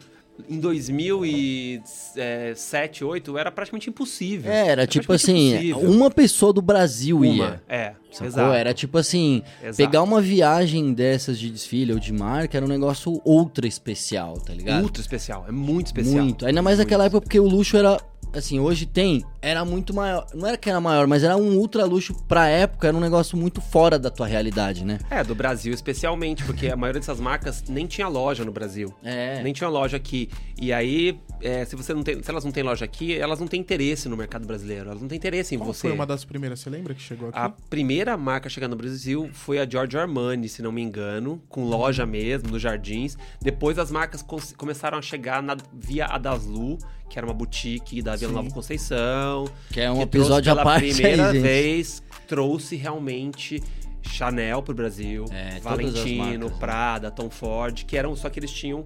[0.48, 4.52] Em 2007, 2008, era praticamente impossível.
[4.52, 5.90] Era tipo praticamente assim, impossível.
[5.90, 7.32] uma pessoa do Brasil ia.
[7.32, 8.26] Uma, é, Sacou?
[8.26, 8.54] exato.
[8.54, 9.76] Era tipo assim, Exato.
[9.76, 14.54] pegar uma viagem dessas de desfile ou de marca era um negócio ultra especial, tá
[14.54, 14.82] ligado?
[14.82, 16.24] Ultra especial, é muito especial.
[16.24, 16.46] Muito.
[16.46, 17.98] Ainda mais naquela época porque o luxo era,
[18.32, 20.26] assim, hoje tem, era muito maior.
[20.34, 23.36] Não era que era maior, mas era um ultra luxo pra época, era um negócio
[23.36, 24.98] muito fora da tua realidade, né?
[25.10, 28.92] É, do Brasil especialmente, porque a maioria dessas marcas nem tinha loja no Brasil.
[29.02, 29.42] É.
[29.42, 30.28] Nem tinha loja aqui.
[30.60, 33.46] E aí, é, se você não tem, se elas não têm loja aqui, elas não
[33.46, 34.88] têm interesse no mercado brasileiro.
[34.90, 35.82] Elas não têm interesse em Qual você.
[35.82, 36.60] foi uma das primeiras?
[36.60, 37.38] Você lembra que chegou aqui?
[37.38, 41.40] A primeira marca a chegar no Brasil foi a Giorgio Armani, se não me engano,
[41.48, 43.16] com loja mesmo, nos jardins.
[43.40, 44.24] Depois as marcas
[44.56, 48.36] começaram a chegar na- via a Daslu, que era uma boutique da Vila Sim.
[48.36, 49.44] Nova Conceição.
[49.72, 51.42] Que é um que episódio à pela parte aí, primeira gente.
[51.42, 53.62] vez, trouxe realmente
[54.02, 56.56] Chanel pro Brasil, É, Valentino, marcas, né?
[56.58, 58.84] Prada, Tom Ford, que eram só que eles tinham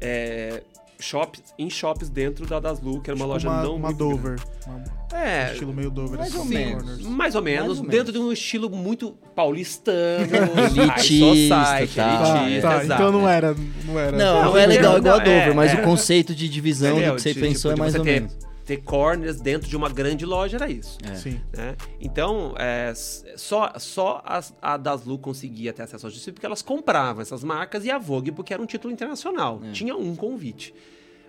[0.00, 0.62] é,
[1.02, 3.98] shops, em shops dentro da Daslu, que era uma Tipo loja uma, não uma muito
[3.98, 4.38] Dover.
[4.66, 5.02] Uma-.
[5.12, 6.18] É, estilo meio Dover.
[6.18, 6.54] mais assim, ou Sim.
[6.54, 6.82] menos.
[6.84, 7.02] corners.
[7.06, 10.26] mais ou menos, Mais ou dentro de um estilo muito paulistano,
[10.74, 11.64] Elitista, tá.
[11.64, 13.02] Tá, elitista, tá, exato.
[13.02, 13.54] então não era.
[13.84, 14.16] Não era.
[14.16, 15.74] Não, Não, não é legal não, igual a não, Dover, é, mas é.
[15.74, 17.12] o conceito de divisão Entendeu?
[17.12, 18.36] do que você De- pensou tipo, é mais ou ter, menos.
[18.64, 20.96] Ter corners dentro de uma grande loja era isso.
[21.04, 21.14] É.
[21.16, 21.40] Sim.
[21.52, 21.74] né?
[22.00, 22.92] Então, é,
[23.36, 27.84] só, só as, a Daslu conseguia ter acesso ao desfile porque elas compravam essas marcas
[27.84, 29.60] e a Vogue porque era um título internacional.
[29.68, 29.72] É.
[29.72, 30.72] Tinha um convite.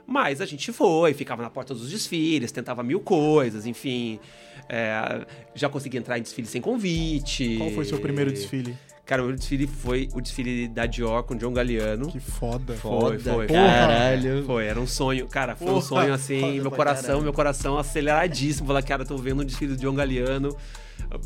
[0.06, 4.20] Mas a gente foi, ficava na porta dos desfiles, tentava mil coisas, enfim.
[4.70, 7.58] é, já consegui entrar em desfile sem convite.
[7.58, 8.78] Qual foi seu primeiro desfile?
[9.06, 12.08] Cara, o meu desfile foi o desfile da Dior com o John Galliano.
[12.08, 12.74] Que foda.
[12.76, 13.48] Foi, foi.
[13.48, 14.46] caralho.
[14.46, 15.28] Foi, era um sonho.
[15.28, 17.24] Cara, foi um Porra, sonho assim, foda meu coração, caralho.
[17.24, 18.68] meu coração aceleradíssimo.
[18.68, 20.56] Falar, cara, tô vendo o desfile do John Galliano.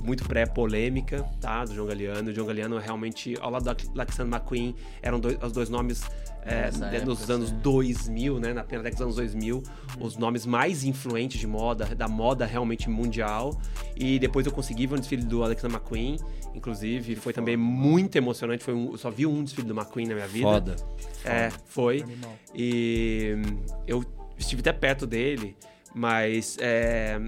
[0.04, 1.63] Muito pré-polêmica, tá?
[1.66, 2.32] Do John Galliano.
[2.32, 6.02] O John Galliano realmente, ao lado da Alexander McQueen, eram dois, os dois nomes
[6.48, 7.56] é, de- época, nos anos sim.
[7.62, 8.54] 2000, né?
[8.54, 9.64] Na primeira década dos anos 2000,
[10.00, 13.60] os nomes mais influentes de moda, da moda realmente mundial.
[13.96, 16.18] E depois eu consegui ver um desfile do Alexander McQueen,
[16.56, 18.64] inclusive, foi também muito emocionante.
[18.64, 20.48] Foi um, eu só vi um desfile do McQueen na minha vida.
[20.48, 20.76] Foda.
[21.26, 22.02] É, foi.
[22.04, 22.36] Animal.
[22.56, 23.36] E
[23.86, 24.04] eu
[24.38, 25.56] estive até perto dele,
[25.94, 27.20] mas é,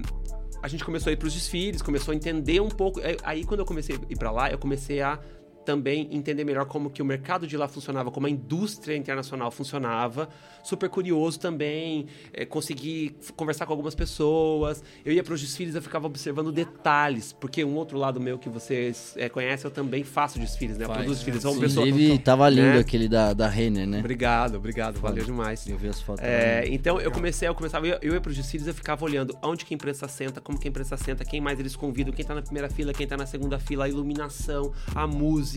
[0.62, 3.00] a gente começou a ir pros desfiles, começou a entender um pouco.
[3.00, 5.18] é, Aí quando eu comecei a ir pra lá, eu comecei a
[5.64, 10.28] também entender melhor como que o mercado de lá funcionava, como a indústria internacional funcionava.
[10.62, 14.82] Super curioso também, é, consegui f- conversar com algumas pessoas.
[15.04, 18.48] Eu ia para os desfiles, eu ficava observando detalhes, porque um outro lado meu que
[18.48, 20.84] vocês é, conhecem, eu também faço desfiles, né?
[20.84, 20.98] Eu Faz.
[20.98, 21.42] produzo desfiles.
[21.42, 22.78] Sou uma pessoa- Inclusive, tava lindo né?
[22.78, 24.00] aquele da, da Renner, né?
[24.00, 25.08] Obrigado, obrigado, Foda.
[25.08, 25.66] valeu demais.
[25.66, 26.22] Eu vi as fotos.
[26.24, 29.64] É, então eu comecei, eu começava, eu, eu ia pros desfiles, eu ficava olhando onde
[29.64, 32.34] que a imprensa senta, como que a imprensa senta, quem mais eles convidam, quem tá
[32.34, 35.49] na primeira fila, quem tá na segunda fila, a iluminação, a música,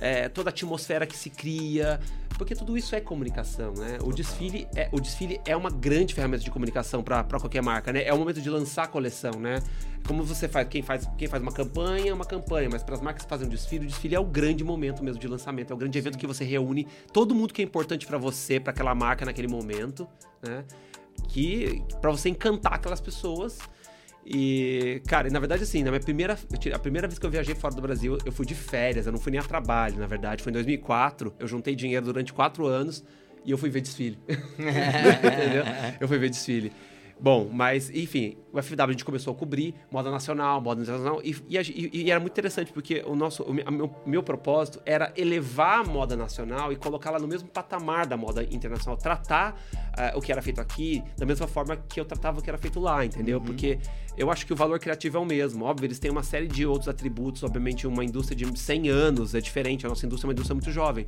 [0.00, 2.00] é, toda a atmosfera que se cria,
[2.36, 3.98] porque tudo isso é comunicação, né?
[4.02, 8.04] O desfile é, o desfile é uma grande ferramenta de comunicação para qualquer marca, né?
[8.04, 9.62] É o momento de lançar a coleção, né?
[10.06, 13.00] Como você faz, quem faz, quem faz uma campanha, é uma campanha, mas para as
[13.00, 15.74] marcas que fazem um desfile, o desfile é o grande momento mesmo de lançamento, é
[15.74, 18.94] o grande evento que você reúne todo mundo que é importante para você, para aquela
[18.94, 20.06] marca naquele momento,
[20.42, 20.64] né?
[21.28, 23.58] Que para você encantar aquelas pessoas.
[24.28, 26.36] E, cara, na verdade, assim, na minha primeira,
[26.74, 29.20] a primeira vez que eu viajei fora do Brasil, eu fui de férias, eu não
[29.20, 30.42] fui nem a trabalho, na verdade.
[30.42, 33.04] Foi em 2004, eu juntei dinheiro durante quatro anos
[33.44, 34.18] e eu fui ver desfile.
[34.26, 35.64] Entendeu?
[36.00, 36.72] Eu fui ver desfile.
[37.18, 41.34] Bom, mas, enfim, o FW a gente começou a cobrir moda nacional, moda internacional, e,
[41.48, 45.84] e e- era muito interessante, porque o nosso, o meu, meu, propósito era elevar a
[45.84, 49.58] moda nacional e colocá-la no mesmo patamar da moda internacional, tratar
[49.96, 52.58] eh, o que era feito aqui da mesma forma que eu tratava o que era
[52.58, 53.40] feito lá, entendeu?
[53.40, 53.78] Porque
[54.16, 55.64] eu acho que o valor criativo é o mesmo.
[55.64, 59.40] Óbvio, eles têm uma série de outros atributos, obviamente uma indústria de 100 anos é
[59.40, 61.06] diferente, a nossa indústria é uma indústria muito jovem.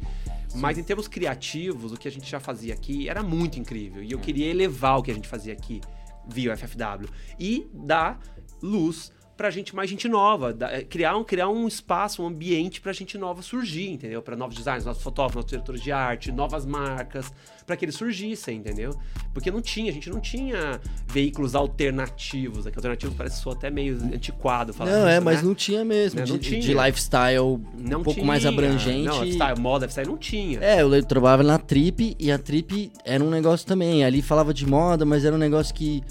[0.54, 4.12] Mas em termos criativos, o que a gente já fazia aqui era muito incrível, e
[4.12, 5.82] eu queria elevar o que a gente fazia aqui
[6.28, 7.08] via FFW.
[7.38, 8.18] E dar
[8.62, 12.80] luz pra gente mais gente nova, da- é, criar um, criar um espaço, um ambiente
[12.80, 14.20] pra gente nova surgir, entendeu?
[14.20, 17.32] Pra novos designers, novos fotógrafos, novos diretores de arte, novas marcas,
[17.64, 18.94] pra que eles surgissem, entendeu?
[19.32, 23.96] Porque não tinha, a gente não tinha veículos alternativos, aqui alternativos parece só até meio
[24.12, 25.48] antiquado falar Não, é, isso, mas né?
[25.48, 26.18] não tinha mesmo.
[26.18, 26.86] Né, De, não de tinha.
[26.86, 28.26] lifestyle Não um pouco tinha.
[28.26, 29.04] mais abrangente.
[29.06, 30.58] Não, lifestyle, moda, lifestyle não tinha.
[30.60, 34.04] É, eu trabalhava na Trip e a Trip era um negócio também.
[34.04, 36.02] Ali falava de moda, mas era um negócio que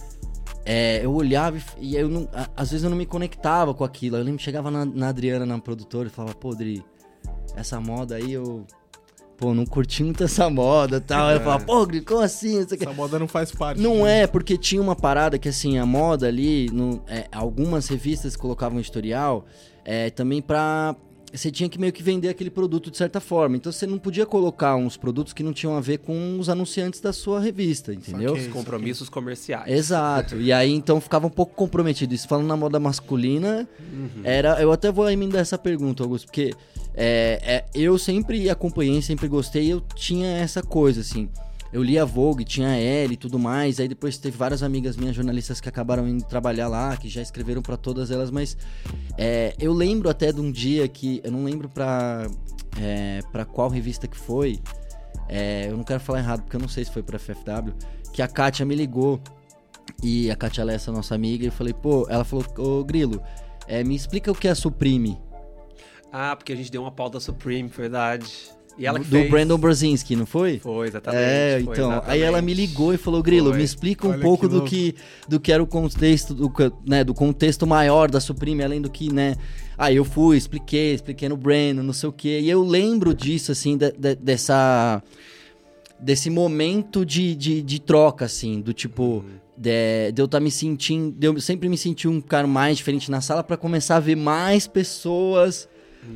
[0.70, 4.18] é, eu olhava e, eu não, a- às vezes eu não me conectava com aquilo.
[4.18, 6.84] Eu lembro que chegava na, na Adriana, na produtora, e falava, pô, Dri,
[7.56, 8.66] essa moda aí eu.
[9.38, 11.30] Pô, não curti muito essa moda e tal.
[11.30, 12.60] Ela falava, pô, Gri, como assim?
[12.62, 12.74] Aqui?
[12.82, 13.80] Essa moda não faz parte.
[13.80, 18.36] Não é, porque tinha uma parada que, assim, a moda ali, no- é, algumas revistas
[18.36, 19.46] colocavam editorial
[19.86, 20.96] é, também pra.
[21.38, 23.56] Você tinha que meio que vender aquele produto de certa forma.
[23.56, 27.00] Então você não podia colocar uns produtos que não tinham a ver com os anunciantes
[27.00, 28.36] da sua revista, entendeu?
[28.36, 28.50] Saquei.
[28.50, 29.72] Compromissos comerciais.
[29.72, 30.40] Exato.
[30.40, 32.14] E aí então ficava um pouco comprometido.
[32.14, 33.68] Isso falando na moda masculina,
[34.24, 34.62] era.
[34.62, 36.54] Eu até vou emendar essa pergunta, Augusto, porque
[36.94, 41.30] é, é, eu sempre acompanhei, sempre gostei, eu tinha essa coisa, assim.
[41.72, 43.80] Eu li a Vogue, tinha a Elle e tudo mais.
[43.80, 47.62] Aí depois teve várias amigas minhas jornalistas que acabaram indo trabalhar lá, que já escreveram
[47.62, 48.58] pra todas elas, mas
[49.18, 51.22] é, eu lembro até de um dia que.
[51.24, 52.28] Eu não lembro pra,
[52.80, 54.60] é, qual revista que foi.
[55.30, 57.74] É, eu não quero falar errado porque eu não sei se foi pra FFW.
[58.14, 59.20] Que a Kátia me ligou.
[60.04, 63.22] E a Kátia Lessa, nossa amiga, e eu falei, pô, ela falou, ô Grilo,
[63.68, 65.18] é, me explica o que é a Supreme.
[66.12, 68.52] Ah, porque a gente deu uma pauta Supreme, verdade.
[68.78, 69.30] E ela que do fez.
[69.32, 70.60] Brandon Brzezinski, não foi?
[70.60, 71.24] Foi, exatamente.
[71.24, 71.92] É, foi, então.
[71.92, 72.12] exatamente.
[72.14, 73.58] Aí ela me ligou e falou, Grilo, Foi.
[73.58, 74.96] me explica um Olha pouco que do que,
[75.28, 78.90] do que era o contexto, do, que- né, do contexto maior da Supreme, além do
[78.90, 79.36] que, né?
[79.78, 82.40] Aí eu fui, expliquei, expliquei no Brandon, não sei o quê.
[82.42, 85.02] E eu lembro disso, assim, de- de- dessa.
[86.00, 89.26] Desse momento de, de, de troca, assim, do tipo.
[89.58, 91.12] De, de eu estar me sentindo.
[91.18, 94.16] De eu sempre me sentir um cara mais diferente na sala pra começar a ver
[94.16, 95.68] mais pessoas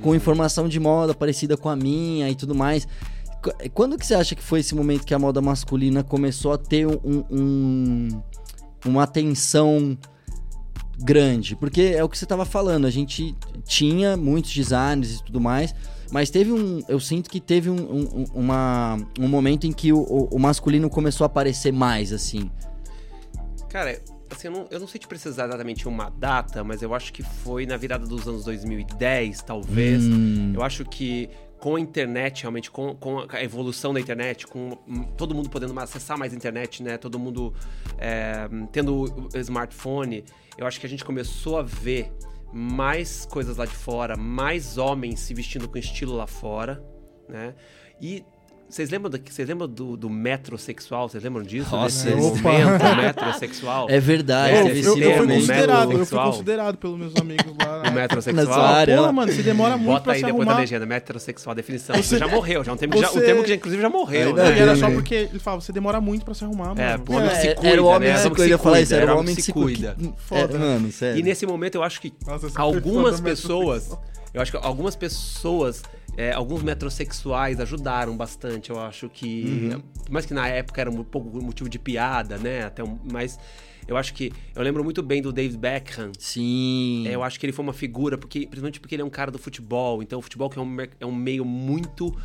[0.01, 2.87] com informação de moda parecida com a minha e tudo mais.
[3.43, 6.57] Qu- Quando que você acha que foi esse momento que a moda masculina começou a
[6.57, 8.21] ter um, um-
[8.85, 9.97] uma atenção
[10.99, 11.55] grande?
[11.55, 15.73] Porque é o que você estava falando, a gente tinha muitos designers e tudo mais,
[16.11, 16.81] mas teve um.
[16.87, 21.25] Eu sinto que teve um, um- uma, um momento em que o- o masculino começou
[21.25, 22.49] a aparecer mais, assim.
[23.69, 23.99] Cara,
[24.31, 27.21] assim, eu não, eu não sei te precisar exatamente uma data, mas eu acho que
[27.23, 30.03] foi na virada dos anos 2010, talvez.
[30.03, 34.71] Hum, Eu acho que com a internet, realmente, com, com a evolução da internet, com
[35.15, 36.97] todo mundo podendo acessar mais a internet, né?
[36.97, 37.53] Todo mundo
[37.99, 40.23] é, tendo smartphone,
[40.57, 42.11] eu acho que a gente começou a ver
[42.51, 46.83] mais coisas lá de fora, mais homens se vestindo com estilo lá fora,
[47.29, 47.53] né?
[48.01, 48.25] E
[48.71, 51.09] vocês lembram, da, vocês lembram do, do metrosexual?
[51.09, 51.69] Vocês lembram disso?
[51.75, 52.51] Nossa, Desse Opa.
[52.51, 53.87] movimento metrosexual?
[53.89, 57.83] é verdade, É, eu, esse eu fui considerado, eu fui considerado pelos meus amigos lá.
[57.89, 58.45] O metrosexual?
[58.47, 58.97] Na sua área.
[58.97, 61.95] Porra, mano, você demora muito Bota pra aí depois da legenda, metrosexual, definição.
[61.95, 63.55] Você- Você já morreu, já é um termo, que já, Você- um termo que já,
[63.55, 64.59] inclusive já morreu, Ainda né?
[64.59, 66.81] Era só porque ele falava, você demora muito pra se arrumar, mano.
[66.81, 68.15] É, pô, É, homem que se cuida, era o homem né?
[68.15, 69.97] que se cuida, eu ia falar isso, era o homem que se cuida.
[70.17, 70.55] Foda.
[70.55, 71.19] É, mano, sério.
[71.19, 72.13] E nesse momento eu acho que
[72.55, 73.89] algumas foda, pessoas,
[74.33, 75.81] eu acho que algumas pessoas,
[76.17, 79.81] é, alguns metrosexuais ajudaram bastante, eu acho que, Uhum.
[80.09, 83.39] mais que na época era um pouco motivo de piada, né, até um, mas
[83.87, 87.07] eu acho que, eu lembro muito bem do David Beckham, Sim.
[87.07, 89.31] É, eu acho que ele foi uma figura, porque, principalmente porque ele é um cara
[89.31, 90.03] do futebol.
[90.03, 92.15] Então, o futebol que é um, é um meio muito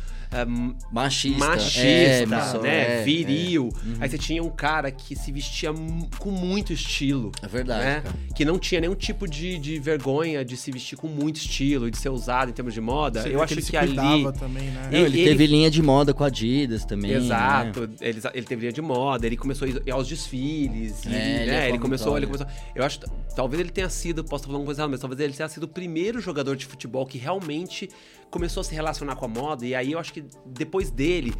[0.47, 1.39] um, Machista.
[1.39, 2.25] machista, É,
[2.61, 2.99] né?
[2.99, 3.69] é, Viril.
[3.99, 5.71] Aí você tinha um cara que se vestia
[6.19, 7.31] com muito estilo.
[7.41, 8.03] É verdade, né?
[8.35, 11.91] Que não tinha nenhum tipo de, de vergonha de se vestir com muito estilo e
[11.91, 13.21] de ser usado em termos de moda.
[13.21, 13.95] Você eu acho ele que, se ali.
[13.95, 14.89] também, né?
[14.91, 17.11] Não, ele, ele- teve linha de moda com a Adidas também.
[17.11, 17.17] né?
[17.17, 21.41] Exato, ele, ele teve linha de moda, ele começou a ir aos desfiles, e, É,
[21.41, 22.47] ele né, é ele, começou, ele começou.
[22.75, 22.99] Eu acho,
[23.35, 25.63] talvez ele tenha sido, posso estar falando uma coisa errada, mas talvez ele tenha sido
[25.63, 27.89] o primeiro jogador de futebol que realmente
[28.29, 31.33] começou a se relacionar com a moda, e aí eu acho que depois dele,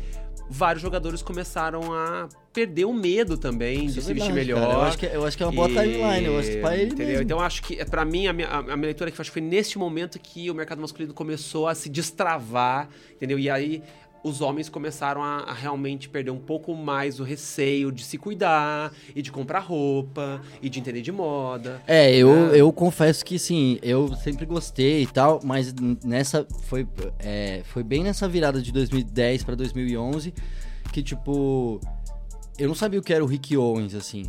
[0.50, 4.62] vários jogadores começaram a perder o medo também Isso de é se vestir verdade, melhor.
[4.68, 4.74] cara.
[4.74, 6.26] Eu acho, que, eu acho que é uma boa E- timeline.
[6.26, 7.08] Eu acho que pra ele Entendeu?
[7.08, 7.24] mesmo.
[7.24, 9.30] Então eu acho que, pra mim, a minha, a minha leitura é que eu acho
[9.30, 13.38] que foi nesse momento que o mercado masculino começou a se destravar, entendeu?
[13.38, 13.84] E aí
[14.28, 18.92] os homens começaram a, a realmente perder um pouco mais o receio de se cuidar
[19.16, 21.82] e de comprar roupa e de entender de moda.
[21.88, 22.58] É, eu, Ah.
[22.58, 26.88] eu confesso que sim, eu sempre gostei e tal, mas nessa foi,
[27.20, 30.34] é, foi bem nessa virada de 2010 pra 2011
[30.92, 31.80] que tipo
[32.58, 34.24] eu não sabia o que era o Rick Owens assim.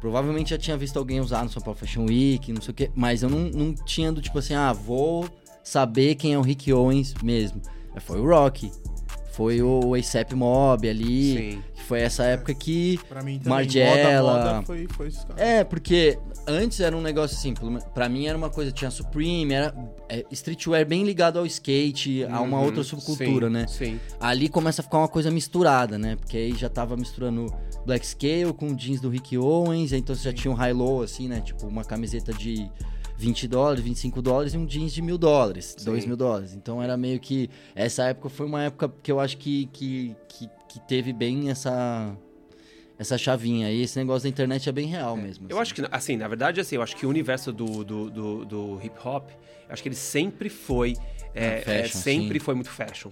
[0.00, 2.90] Provavelmente já tinha visto alguém usar no São Paulo Fashion Week, não sei o que,
[2.94, 5.28] mas eu não, não tinha do tipo assim, ah, vou
[5.62, 7.60] saber quem é o Rick Owens mesmo.
[8.00, 8.70] Foi o Rock,
[9.32, 11.62] foi o ASAP Mob ali, Sim.
[11.86, 12.98] foi essa época que.
[13.08, 14.22] Pra mim também, Margiela.
[14.32, 15.42] moda, moda foi, foi esses caras.
[15.42, 17.52] É, porque antes era um negócio assim,
[17.92, 19.74] pra mim era uma coisa, tinha Supreme, era
[20.08, 23.66] é, streetwear bem ligado ao skate, a uma Uhum, outra subcultura, sim, né?
[23.66, 24.00] Sim.
[24.20, 26.16] Ali começa a ficar uma coisa misturada, né?
[26.16, 27.52] Porque aí já tava misturando
[27.84, 31.40] Black Scale com jeans do Rick Owens, então você já tinha um high-low, assim, né?
[31.40, 32.70] Tipo, uma camiseta de
[33.16, 35.84] 20 dólares, 25 dólares e um jeans de mil dólares, Sim.
[35.84, 36.54] 2 mil dólares.
[36.54, 37.48] Então era meio que.
[37.74, 42.16] Essa época foi uma época que eu acho que, que, que, que teve bem essa.
[42.98, 45.46] Essa chavinha aí, esse negócio da internet é bem real mesmo.
[45.50, 48.44] Eu acho que, assim, na verdade, assim, eu acho que o universo do, do, do,
[48.46, 49.28] do hip hop,
[49.68, 50.94] acho que ele sempre foi.
[51.36, 52.44] É, Ah, fashion, é, sempre sim.
[52.44, 53.10] foi muito fashion.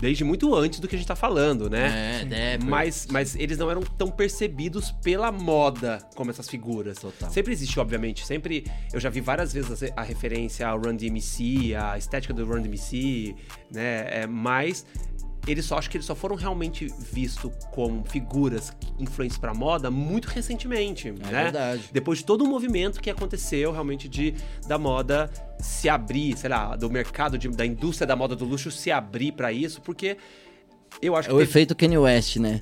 [0.00, 2.26] Desde muito antes do que a gente tá falando, né?
[2.30, 6.98] É, é, Mas, mas eles não eram tão percebidos pela moda como essas figuras.
[6.98, 7.30] Total.
[7.30, 8.26] Sempre existiu, obviamente.
[8.26, 8.64] Sempre.
[8.92, 12.62] Eu já vi várias vezes a, a referência ao Run DMC, a estética do Run
[12.62, 13.34] DMC,
[13.70, 14.22] né?
[14.22, 14.84] É, mas
[15.46, 20.26] eles só acho que eles só foram realmente vistos como figuras influentes pra moda muito
[20.26, 21.42] recentemente, É né?
[21.44, 21.82] verdade.
[21.92, 24.34] Depois de todo o movimento que aconteceu realmente de
[24.68, 28.70] da moda se abrir, sei lá, do mercado de- da indústria da moda do luxo
[28.70, 30.16] se abrir pra isso, porque
[31.00, 32.60] eu acho É que o teve- efeito Kanye West, né?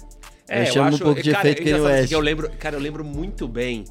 [0.48, 2.12] é, eu chamo um pouco de cara, efeito é Kanye engraçado West.
[2.12, 3.84] Eu lembro, cara, eu lembro muito bem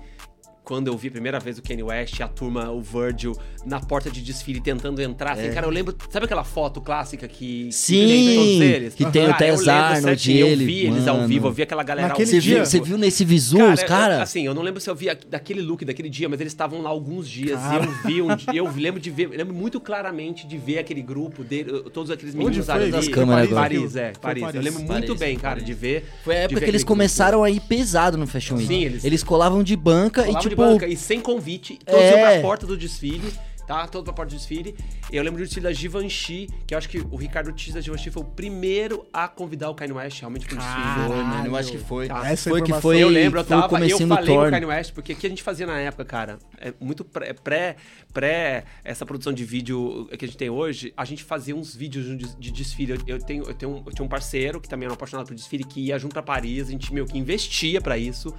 [0.67, 3.31] quando eu vi a primeira vez o Kanye West e a turma, o Virgil,
[3.65, 5.31] na porta de desfile tentando entrar.
[5.31, 5.95] Assim, cara, eu lembro.
[6.09, 7.69] Sabe aquela foto clássica que.
[7.69, 7.71] É.
[7.71, 8.93] Sim, tem todos eles?
[8.95, 11.27] que tem o Cara, eu Tess lembro Arnold, Eu ele, vi eles ao mano.
[11.29, 12.55] vivo, eu vi aquela galera Naquele ao Você vivo.
[12.57, 14.15] viu, você viu nesse Visuals, Cara, cara?
[14.15, 16.81] eu- assim, eu não lembro se eu vi daquele look daquele dia, mas eles estavam
[16.81, 17.57] lá alguns dias.
[17.59, 17.85] Cara.
[17.85, 20.79] E eu vi um dia, eu lembro de ver, eu lembro muito claramente de ver
[20.79, 22.75] aquele grupo dele, todos aqueles Onde meninos foi?
[22.75, 22.91] ali.
[22.91, 24.43] Das câmeras Paris, é, Foi Paris.
[24.43, 24.63] Eu Paris.
[24.65, 25.65] lembro muito Paris, bem, cara, Paris.
[25.65, 26.05] de ver.
[26.25, 28.67] Foi a época que eles começaram a ir pesado no Fashion Week.
[28.67, 30.56] Sim, eles- eles colavam de banca e tipo.
[30.57, 32.11] Banca e sem convite, todos É.
[32.11, 33.31] iam pra porta do desfile,
[33.65, 33.85] tá?
[33.87, 34.75] Todos pra porta do desfile.
[35.11, 38.09] Eu lembro do desfile da Givenchy, que eu acho que o Ricardo Ortiz da Givenchy
[38.09, 41.07] foi o primeiro a convidar o Kanye West realmente pro desfile.
[41.07, 42.07] Foi, mano, eu acho que foi.
[42.07, 42.29] Tá.
[42.29, 43.01] Essa foi que foi.
[43.01, 44.49] eu lembro, eu tava, eu falei com o.
[44.51, 47.75] Kanye West, porque o que a gente fazia na época, cara, é muito pré, pré,
[48.13, 52.05] pré essa produção de vídeo que a gente tem hoje, a gente fazia uns vídeos
[52.17, 52.93] de, de desfile.
[52.93, 55.27] Eu, eu tenho, eu, tenho um, eu tinha um parceiro que também era um apaixonado
[55.27, 58.33] por desfile, que ia junto pra Paris, a gente meio que investia pra isso,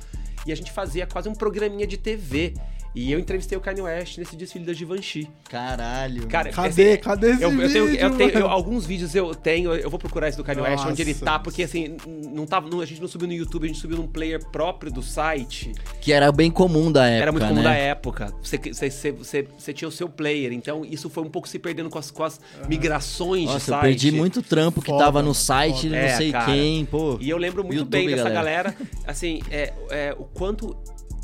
[0.48, 2.54] e a gente fazia quase um programinha de TV.
[2.94, 5.28] E eu entrevistei o Kanye West nesse desfile da Givenchy.
[5.48, 6.26] Caralho.
[6.26, 6.82] Cara, Cadê?
[6.94, 9.88] esse- Cadê esse eu, eu tenho, vídeo, eu tenho- eu- alguns vídeos eu tenho, eu
[9.90, 11.24] vou procurar esse do Kanye West, onde ele Nossa.
[11.24, 11.96] tá, porque assim,
[12.32, 14.90] não tava, não- a gente não subiu no YouTube, a gente subiu num player próprio
[14.90, 15.72] do site.
[16.00, 17.22] Que era bem comum da época.
[17.22, 17.62] Era muito comum né?
[17.62, 18.34] da época.
[18.42, 21.58] Você, você, você, você, você tinha o seu player, então isso foi um pouco se
[21.58, 23.76] perdendo com as, com as migrações de Nossa, site.
[23.76, 25.82] eu perdi muito trampo que Foda, tava no site foda.
[25.82, 26.46] de não É, sei cara.
[26.46, 27.18] quem, pô.
[27.20, 28.70] E eu lembro muito YouTube, bem dessa galera.
[28.70, 30.76] galera, assim, é, é, o quanto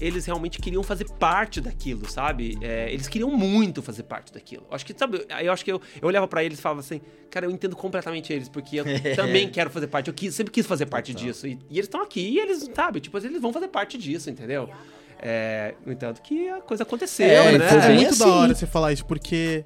[0.07, 2.59] eles realmente queriam fazer parte daquilo, sabe?
[2.61, 4.67] É, eles queriam muito fazer parte daquilo.
[4.71, 7.47] Acho que, sabe, eu acho que eu, eu olhava pra eles e falava assim, cara,
[7.47, 8.85] eu entendo completamente eles, porque eu
[9.17, 11.47] também quero fazer parte, eu quis- sempre quis fazer parte disso.
[11.47, 14.69] E, e eles estão aqui e eles, sabe, tipo, eles vão fazer parte disso, entendeu?
[15.27, 17.67] É, no entanto, que a coisa aconteceu, É, né?
[17.69, 18.35] foi É muito da assim.
[18.35, 19.65] hora você falar isso, porque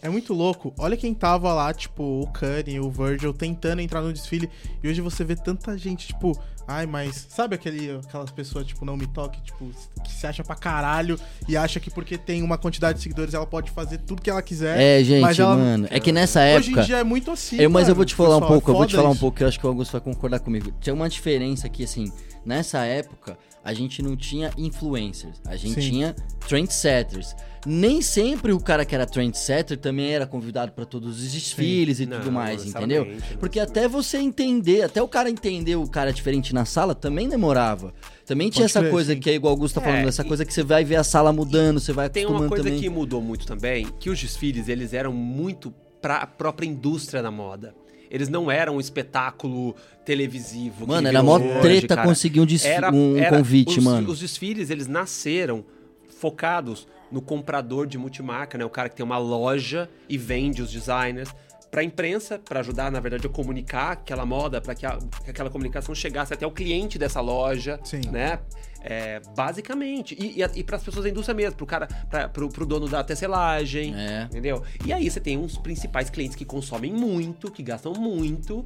[0.00, 0.72] é muito louco.
[0.78, 4.48] Olha quem tava lá, tipo, o Kanye, o Virgil, tentando entrar no desfile.
[4.80, 8.96] E hoje você vê tanta gente, tipo, ai, mas sabe aquele, aquelas pessoas, tipo, não
[8.96, 9.68] me toque, tipo,
[10.04, 11.18] que se acha pra caralho
[11.48, 14.40] e acha que porque tem uma quantidade de seguidores ela pode fazer tudo que ela
[14.42, 14.78] quiser.
[14.80, 15.88] É, gente, mas ela- mano.
[15.90, 16.82] É que nessa Hoje época.
[16.82, 17.56] em dia é muito assim.
[17.56, 19.08] Eu, mas eu mano, vou te falar um pessoal, é pouco, eu vou te falar
[19.08, 19.20] um isso.
[19.20, 20.72] pouco, que eu acho que o Augusto vai concordar comigo.
[20.80, 22.12] Tinha uma diferença que, assim,
[22.46, 25.90] nessa época, a gente não tinha influencers, a gente Sim.
[25.90, 26.16] tinha
[26.48, 27.34] trendsetters.
[27.66, 32.06] Nem sempre o cara que era trendsetter também era convidado pra todos os desfiles e
[32.06, 33.06] Não, tudo mais, entendeu?
[33.38, 37.92] Porque até você entender, até o cara entender o cara diferente na sala também demorava.
[38.24, 39.20] Também tinha Pode essa crer, coisa sim.
[39.20, 40.96] que é igual o Augusto tá falando, É, essa e- coisa que você vai ver
[40.96, 42.80] a sala mudando, você vai Tem acostumando uma coisa também.
[42.80, 45.70] que mudou muito também, que os desfiles, eles eram muito
[46.00, 47.74] pra própria indústria da moda.
[48.10, 50.86] Eles não eram um espetáculo televisivo.
[50.86, 52.08] Mano, era mó treta cara.
[52.08, 54.10] conseguir um, Era- um era- convite, os, mano.
[54.10, 55.64] Os desfiles, eles nasceram
[56.08, 58.64] focados no comprador de multimarca, né?
[58.64, 61.32] O cara que tem uma loja e vende os designers
[61.70, 65.48] pra imprensa, pra ajudar, na verdade, a comunicar aquela moda, pra que, a- que aquela
[65.50, 68.00] comunicação chegasse até o cliente dessa loja, Sim.
[68.10, 68.40] né?
[68.82, 70.16] É, basicamente.
[70.18, 72.88] E, e, a- e pras pessoas da indústria mesmo, pro cara, pra, pro, pro dono
[72.88, 74.22] da tecelagem, É.
[74.24, 74.62] entendeu?
[74.84, 78.64] E aí você tem uns principais clientes que consomem muito, que gastam muito,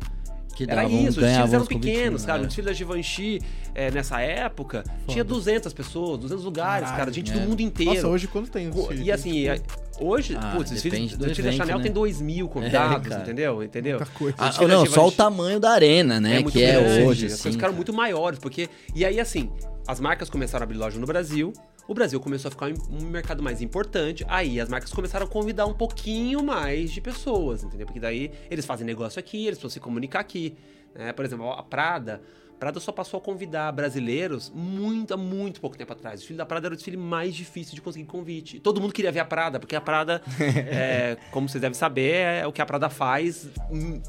[0.54, 2.38] Que era davam- isso, os desfiles eram pequenos, cara.
[2.38, 2.44] né?
[2.44, 3.40] O desfile da Givenchy,
[3.74, 7.12] é, nessa época, tinha 200 pessoas, 200 lugares, Caralho, cara.
[7.12, 7.34] Gente é.
[7.34, 7.94] do mundo inteiro.
[7.94, 9.02] Nossa, hoje quando tem desfile?
[9.02, 9.60] E assim, é,
[10.00, 11.82] hoje, Ah, putz, desfile, depende desfile da Chanel né?
[11.84, 13.62] tem 2 mil convidados, É, entendeu?
[13.62, 13.98] Entendeu?
[13.98, 14.36] Muita coisa.
[14.38, 16.34] Ah, da não, só o tamanho da arena, né?
[16.34, 17.42] muito que é grande, hoje, As assim.
[17.42, 18.68] coisas ficaram muito maiores, porque...
[18.94, 19.50] E aí, assim,
[19.86, 21.52] as marcas começaram a abrir loja no Brasil,
[21.86, 22.74] o Brasil começou a ficar um
[23.04, 27.62] um mercado mais importante, aí as marcas começaram a convidar um pouquinho mais de pessoas,
[27.62, 27.86] entendeu?
[27.86, 30.54] Porque daí eles fazem negócio aqui, eles precisam se comunicar aqui.
[30.94, 31.12] né?
[31.12, 32.22] Por exemplo, a Prada,
[32.58, 36.14] Prada só passou a convidar brasileiros muito, há muito pouco tempo atrás.
[36.14, 38.60] O desfile da Prada era o desfile mais difícil de conseguir convite.
[38.60, 42.46] Todo mundo queria ver a Prada, porque a Prada, é, como vocês devem saber, é
[42.46, 43.48] o que a Prada faz,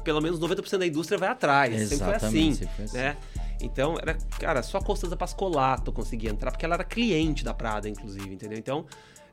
[0.04, 1.88] pelo menos 90% da indústria vai atrás.
[1.88, 2.96] Sempre foi assim, Exatamente, sempre foi assim.
[2.96, 3.16] né?
[3.60, 7.88] Então, era, cara, só a Costanza Pascolato conseguia entrar, porque ela era cliente da Prada,
[7.88, 8.58] inclusive, entendeu?
[8.58, 8.84] Então,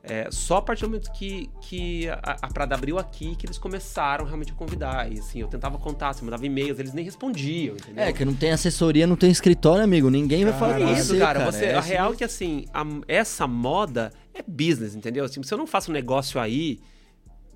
[0.06, 3.56] é, só a partir do momento que, que a, a Prada abriu aqui que eles
[3.56, 5.10] começaram realmente a convidar.
[5.10, 8.04] E assim, eu tentava contato, eu mandava e-mails, eles nem respondiam, entendeu?
[8.04, 10.10] É, que não tem assessoria, não tem escritório, amigo.
[10.10, 11.50] Ninguém vai falar Cara, É isso, você, cara.
[11.50, 15.24] Você, É a assim real é que assim, a- essa moda é business, entendeu?
[15.24, 16.80] Assim, se eu não faço um negócio aí,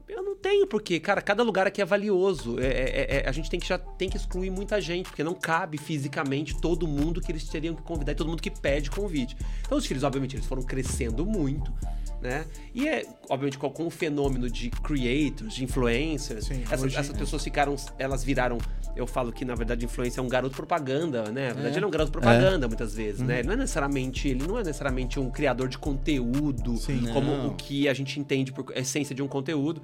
[0.08, 2.58] eu não tenho porque, cara, cada lugar aqui é valioso.
[2.58, 5.34] É, é- é- a gente tem que já tem que excluir muita gente, porque não
[5.34, 9.36] cabe fisicamente todo mundo que eles teriam que convidar e todo mundo que pede convite.
[9.66, 11.70] Então os filhos, obviamente, eles foram crescendo muito.
[12.20, 12.44] Né?
[12.74, 17.16] E é, obviamente, com, com o fenômeno de creators, de influencers, Sim, essas, hoje- essas
[17.16, 18.58] pessoas ficaram, elas viraram,
[18.96, 21.48] eu falo que na verdade influência é um garoto propaganda, né?
[21.48, 23.38] Na verdade ele é um garoto propaganda muitas vezes, né?
[23.38, 27.06] Ele não é necessariamente, ele não é necessariamente um criador de conteúdo, Sim.
[27.12, 27.48] como Não.
[27.48, 29.80] o que a gente entende por essência de um conteúdo.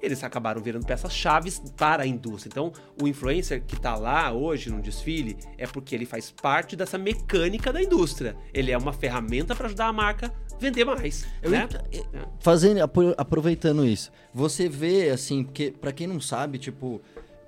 [0.00, 2.50] Eles acabaram virando peças chaves para a indústria.
[2.50, 6.96] Então, o influencer que tá lá hoje no desfile é porque ele faz parte dessa
[6.98, 8.36] mecânica da indústria.
[8.54, 10.32] Ele é uma ferramenta para ajudar a marca
[10.62, 11.68] vender mais, Eu né?
[11.92, 12.04] ent-
[12.40, 17.00] Fazendo, apro- aproveitando isso, você vê, assim, porque pra quem não sabe, tipo,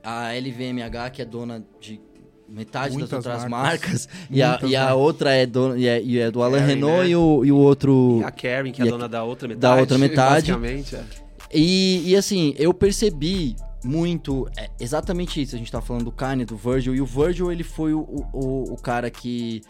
[0.02, 2.00] a LVMH, que é dona de
[2.48, 4.06] metade Muitas das outras marcas.
[4.06, 6.74] marcas, e, a, e a outra é, dona, e é, e é do Alain Kering,
[6.74, 7.08] Renault né?
[7.08, 8.18] e, o, e o outro...
[8.20, 9.80] E a Karen, que é a dona da outra metade.
[9.80, 10.52] outra metade.
[10.52, 11.04] Basicamente, é.
[11.52, 15.54] E, e, assim, eu percebi muito é, exatamente isso.
[15.54, 18.00] A gente tá falando do Kanye, do Virgil, e o Virgil ele foi o,
[18.32, 19.62] o, o cara que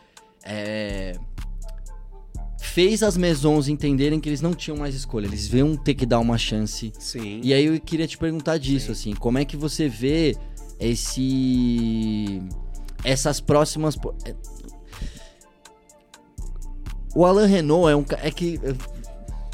[0.45, 1.17] é,
[2.75, 6.19] fez as Maisons entenderem que eles não tinham mais escolha, eles iam ter que dar
[6.19, 6.93] uma chance.
[6.99, 7.41] Sim.
[7.41, 10.37] E aí eu queria te perguntar disso, assim, como é que você vê
[10.81, 12.43] esse
[13.05, 13.97] essas próximas
[14.27, 14.35] é-
[17.15, 18.59] o Alain Renault é um é que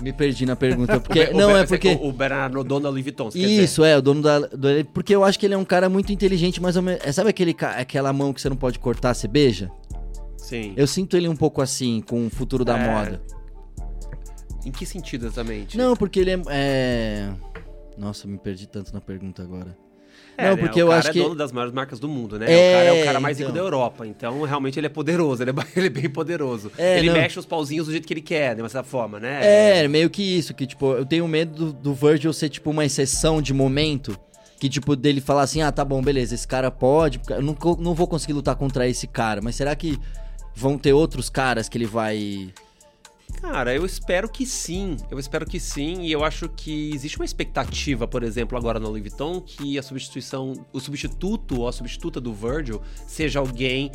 [0.01, 3.05] me perdi na pergunta, porque O não Ber- é porque O Bernardo, dono da Louis
[3.05, 4.39] Vuitton, isso, é, o dono da.
[4.39, 7.55] Do, porque eu acho que ele é um cara muito inteligente, mas é, sabe aquele,
[7.77, 9.71] aquela mão que você não pode cortar, você beija?
[10.51, 10.72] Sim.
[10.76, 13.22] Eu sinto ele um pouco assim, com o futuro da É, moda.
[14.66, 15.78] Em que sentido exatamente?
[15.78, 17.30] Não, porque ele é, é.
[17.96, 19.78] Nossa, me perdi tanto na pergunta agora.
[20.36, 21.22] É, não, né, porque o eu cara acho é que.
[21.22, 22.46] dono das maiores marcas do mundo, né?
[22.46, 23.62] É, o cara é o cara mais rico então.
[23.62, 24.05] da Europa.
[24.05, 25.40] Então, realmente, ele é poderoso.
[25.40, 26.72] Ele é, ele é bem poderoso.
[26.76, 27.14] É, ele não.
[27.14, 29.82] mexe os pauzinhos do jeito que ele quer, de uma certa forma, né?
[29.82, 32.84] É, meio que isso, que tipo, eu tenho medo do, do Virgil ser tipo uma
[32.84, 34.18] exceção de momento.
[34.59, 37.94] Que tipo, dele falar assim, ah, tá bom, beleza, esse cara pode, eu não, não
[37.94, 39.98] vou conseguir lutar contra esse cara, mas será que
[40.61, 42.52] vão ter outros caras que ele vai.
[43.40, 44.98] Cara, eu espero que sim.
[45.11, 46.02] Eu espero que sim.
[46.02, 49.82] E eu acho que existe uma expectativa, por exemplo, agora na Louis Vuitton, que a
[49.82, 53.90] substituição, o substituto ou a substituta do Virgil seja alguém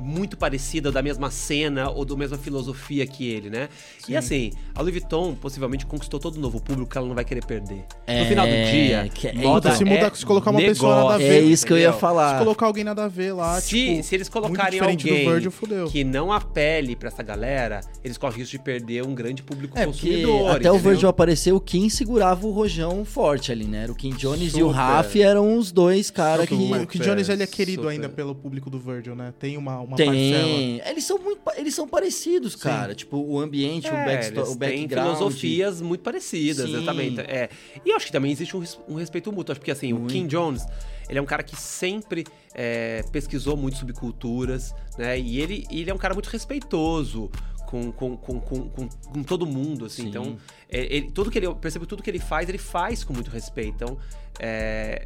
[0.00, 3.68] muito parecida, da mesma cena ou da mesma filosofia que ele, né?
[4.08, 7.24] E assim, a Louis Vuitton possivelmente conquistou todo um novo público que ela não vai
[7.24, 7.84] querer perder.
[8.06, 10.94] É, no final do dia, que- moda Então, se muda- é se colocar uma pessoa
[10.96, 11.94] nada a negócio, ver, É isso que eu ia entendeu?
[11.94, 12.38] Se falar.
[12.38, 15.86] colocar alguém nada a ver lá, Se, tipo, se eles colocarem alguém do Virgil, fudeu.
[15.86, 19.84] que não apele pra essa galera, eles correm risco de perder um grande público É,
[19.86, 20.46] porque consumidor.
[20.56, 20.78] até o entendeu?
[20.78, 23.82] Virgil aparecer, o Kim segurava o rojão forte ali, né?
[23.84, 24.74] Era o Kim Jones e o Super.
[24.76, 26.54] Raf eram os dois caras que...
[26.54, 27.92] O que Jones ele é Super, querido super.
[27.92, 29.32] ainda pelo público do Virgil, né?
[29.38, 30.44] Tem uma, uma parcela.
[30.44, 30.80] Tem.
[30.86, 31.40] Eles são muito.
[31.56, 32.94] Eles são parecidos, cara.
[32.94, 35.16] Tipo, o ambiente, o, É, backsto- eles o têm background.
[35.16, 36.76] filosofias muito parecidas, Sim.
[36.76, 37.20] exatamente.
[37.20, 37.48] É.
[37.84, 39.52] E eu acho que também existe um, um respeito mútuo.
[39.52, 40.64] Acho porque assim, o Kim Jones,
[41.08, 42.24] ele é um cara que sempre
[42.54, 45.18] é, pesquisou muito subculturas, né?
[45.18, 47.30] E ele, ele é um cara muito respeitoso.
[47.66, 50.02] Com, com, com, com, com, todo mundo, assim.
[50.02, 50.08] Sim.
[50.08, 50.36] Então,
[50.68, 53.12] é, ele, tudo que ele, eu percebo que tudo que ele faz, ele faz com
[53.12, 53.74] muito respeito.
[53.76, 53.96] Então,
[54.40, 55.04] é,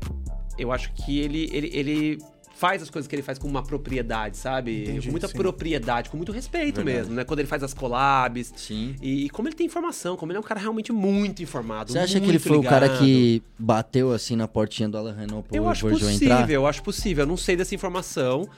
[0.58, 2.18] eu acho que ele, ele, ele
[2.56, 4.82] faz as coisas que ele faz com uma propriedade, sabe?
[4.84, 5.36] Entendi, com muita sim.
[5.36, 6.98] propriedade, com muito respeito Verdade.
[6.98, 7.24] mesmo, né?
[7.24, 8.52] Quando ele faz as collabs.
[8.56, 8.94] Sim.
[9.02, 11.92] E, e como ele tem informação, como ele é um cara realmente muito informado.
[11.92, 13.00] Você acha que ele foi o cara ligado.
[13.04, 16.50] que bateu assim na portinha do Alain Renault pro Eu acho possível, entrar?
[16.50, 17.22] eu acho possível.
[17.24, 18.48] Eu não sei dessa informação,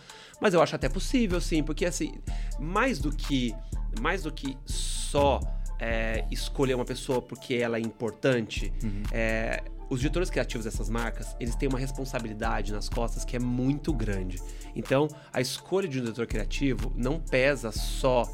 [0.41, 1.63] mas eu acho até possível, sim.
[1.63, 2.13] Porque, assim,
[2.61, 3.55] mais do que,
[4.01, 5.41] mais do que só
[5.81, 9.03] é, escolher uma pessoa porque ela é importante, Uhum.
[9.13, 13.93] é, os diretores criativos dessas marcas, eles têm uma responsabilidade nas costas que é muito
[13.93, 14.41] grande.
[14.75, 18.29] Então, a escolha de um diretor criativo não pesa só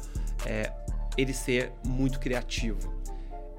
[0.45, 0.71] é,
[1.17, 2.91] ele ser muito criativo.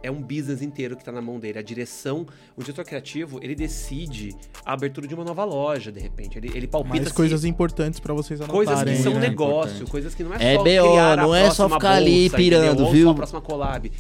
[0.03, 1.59] É um business inteiro que tá na mão dele.
[1.59, 6.37] A direção, o diretor criativo, ele decide a abertura de uma nova loja, de repente.
[6.37, 8.67] Ele, ele palpita Mais se- coisas importantes pra vocês anotarem.
[8.67, 9.21] coisas que são né?
[9.21, 9.91] negócio, Importante.
[9.91, 12.37] coisas que não é, É só BO, criar a não é só ficar ali bolsa,
[12.37, 12.85] pirando, entendeu?
[12.87, 13.05] Ou viu?
[13.07, 13.93] só a próxima collab.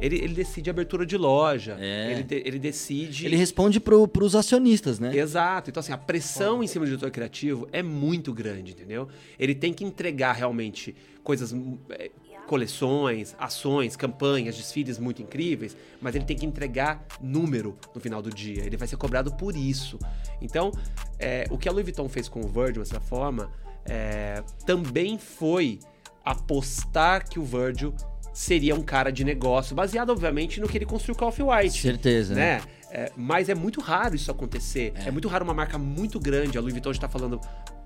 [0.00, 1.76] Ele, ele decide abertura de loja.
[1.78, 2.12] É.
[2.12, 3.26] Ele, de- ele decide.
[3.26, 5.16] Ele responde pro, pros acionistas, né?
[5.16, 5.70] Exato.
[5.70, 9.08] Então, assim, a pressão em cima do diretor criativo é muito grande, entendeu?
[9.38, 12.10] Ele tem que entregar realmente coisas, hum, é,
[12.46, 18.30] coleções, ações, campanhas, desfiles muito incríveis, mas ele tem que entregar número no final do
[18.30, 18.64] dia.
[18.64, 19.98] Ele vai ser cobrado por isso.
[20.40, 20.72] Então,
[21.18, 23.52] é, o que a Louis Vuitton fez com o Virgil, dessa forma,
[23.84, 25.78] é, também foi
[26.24, 27.94] apostar que o Virgil
[28.32, 32.58] seria um cara de negócio, baseado, obviamente, no que ele construiu com Off-White Certeza, né?
[32.58, 32.62] né?
[32.92, 34.92] É, mas é muito raro isso acontecer.
[34.96, 35.10] É.
[35.10, 36.58] muito raro uma marca muito grande.
[36.58, 37.40] A Louis Vuitton está falando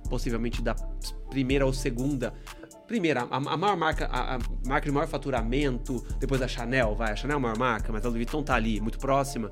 [0.09, 0.75] possivelmente da
[1.29, 2.33] primeira ou segunda.
[2.87, 7.13] Primeira, a, a maior marca, a, a marca de maior faturamento, depois da Chanel, vai.
[7.13, 9.51] A Chanel é a maior marca, mas a Louis Vuitton tá ali, muito próxima.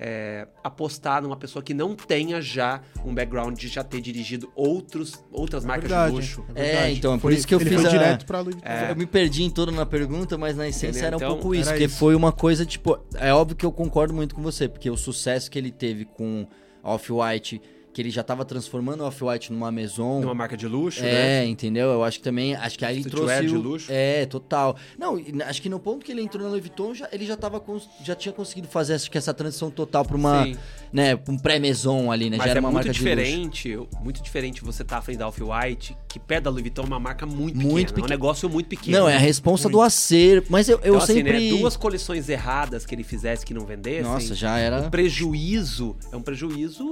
[0.00, 5.24] É, apostar numa pessoa que não tenha já um background de já ter dirigido outros,
[5.32, 6.44] outras marcas verdade, de luxo.
[6.54, 6.66] é.
[6.86, 8.54] É, então, é por Foi- isso que eu fiz a- direto pra Louis.
[8.62, 8.92] É.
[8.92, 11.06] Eu me perdi em todo na pergunta, mas na essência Entendeu?
[11.08, 11.68] era um Então, pouco isso.
[11.70, 11.96] Porque isso.
[11.98, 15.50] foi uma coisa, tipo, é óbvio que eu concordo muito com você, porque o sucesso
[15.50, 16.46] que ele teve com
[16.80, 17.60] Off-White,
[17.92, 20.20] que ele já tava transformando a Off-White numa Maison.
[20.20, 21.42] Numa marca de luxo, né?
[21.42, 21.88] É, entendeu?
[21.90, 22.54] Eu acho que também.
[22.54, 23.46] Acho que aí ele trouxe.
[23.46, 23.86] de o- luxo.
[23.90, 24.76] É, total.
[24.98, 27.62] Não, acho que no ponto que ele entrou na Louis Vuitton, já, ele já, tava
[28.04, 30.44] já tinha conseguido fazer acho que essa transição total pra uma.
[30.44, 30.56] Sim.
[30.90, 32.38] Né, um pré-maison ali, né?
[32.38, 33.16] Mas já era é uma muito marca de luxo.
[33.16, 36.86] diferente, muito diferente você tá à frente da Off-White, que perto da Louis Vuitton é
[36.86, 37.70] uma marca muito pequena.
[37.72, 38.08] Muito É um pequena.
[38.08, 38.98] negócio muito pequeno.
[39.00, 40.46] Não, é a responsa do acervo.
[40.48, 41.50] Mas eu, eu então, assim, sempre.
[41.52, 44.02] né, duas coleções erradas que ele fizesse que não vendessem.
[44.02, 44.80] Nossa, já era.
[44.80, 46.86] O prejuízo é um prejuízo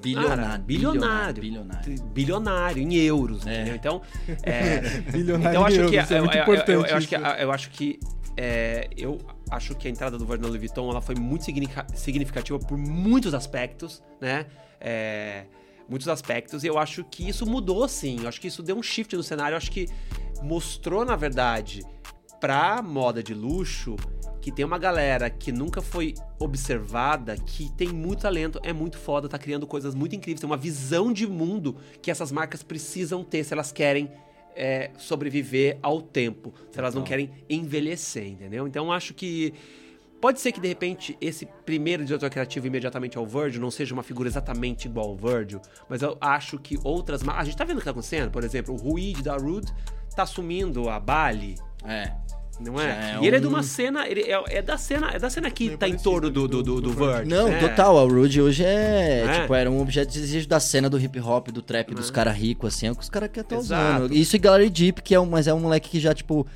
[0.00, 2.02] Bilionário, cara, bilionário, bilionário, bilionário.
[2.12, 3.54] bilionário em euros, É.
[3.62, 3.74] entendeu?
[3.76, 4.02] Então,
[4.42, 4.80] é,
[5.12, 7.08] Bilionário então eu acho em que euros, é eu, muito eu- eu- importante eu acho
[7.08, 8.00] que eu acho que
[8.36, 9.18] é, eu
[9.50, 14.02] acho que a entrada do Louis Vuitton ela foi muito significa- significativa por muitos aspectos,
[14.20, 14.46] né?
[14.80, 15.44] É,
[15.88, 18.20] muitos aspectos e eu acho que isso mudou sim.
[18.22, 19.54] Eu acho que isso deu um shift no cenário.
[19.54, 19.86] Eu acho que
[20.42, 21.82] mostrou na verdade
[22.40, 23.96] pra moda de luxo
[24.40, 29.28] que tem uma galera que nunca foi observada, que tem muito talento, é muito foda,
[29.28, 33.44] tá criando coisas muito incríveis, tem uma visão de mundo que essas marcas precisam ter
[33.44, 34.10] se elas querem
[34.56, 38.66] é, sobreviver ao tempo, se elas não querem envelhecer, entendeu?
[38.66, 39.54] Então acho que
[40.20, 44.02] pode ser que de repente esse primeiro diretor criativo imediatamente ao Virgil não seja uma
[44.02, 47.76] figura exatamente igual ao Virgil, mas eu acho que outras marcas, a gente tá vendo
[47.76, 49.72] o que tá acontecendo, por exemplo, o Ruid da Rude
[50.14, 52.12] tá assumindo a Bali, É.
[52.60, 53.14] não é?
[53.16, 55.30] É e ele é de um- uma cena, ele é, é da cena, é da
[55.30, 57.26] cena que Meio tá em torno do, do, do, do, do Virgil.
[57.26, 57.58] Não, né?
[57.60, 57.98] total.
[57.98, 59.40] A Rude hoje é, É.
[59.40, 62.12] tipo, era um objeto de desejo da cena do hip hop, do trap, dos É.
[62.12, 64.04] caras ricos, assim, é o que os caras querem estar Exato.
[64.04, 64.14] usando.
[64.14, 66.46] Isso e Gallery Deep, que é um, mas é um moleque que já, tipo,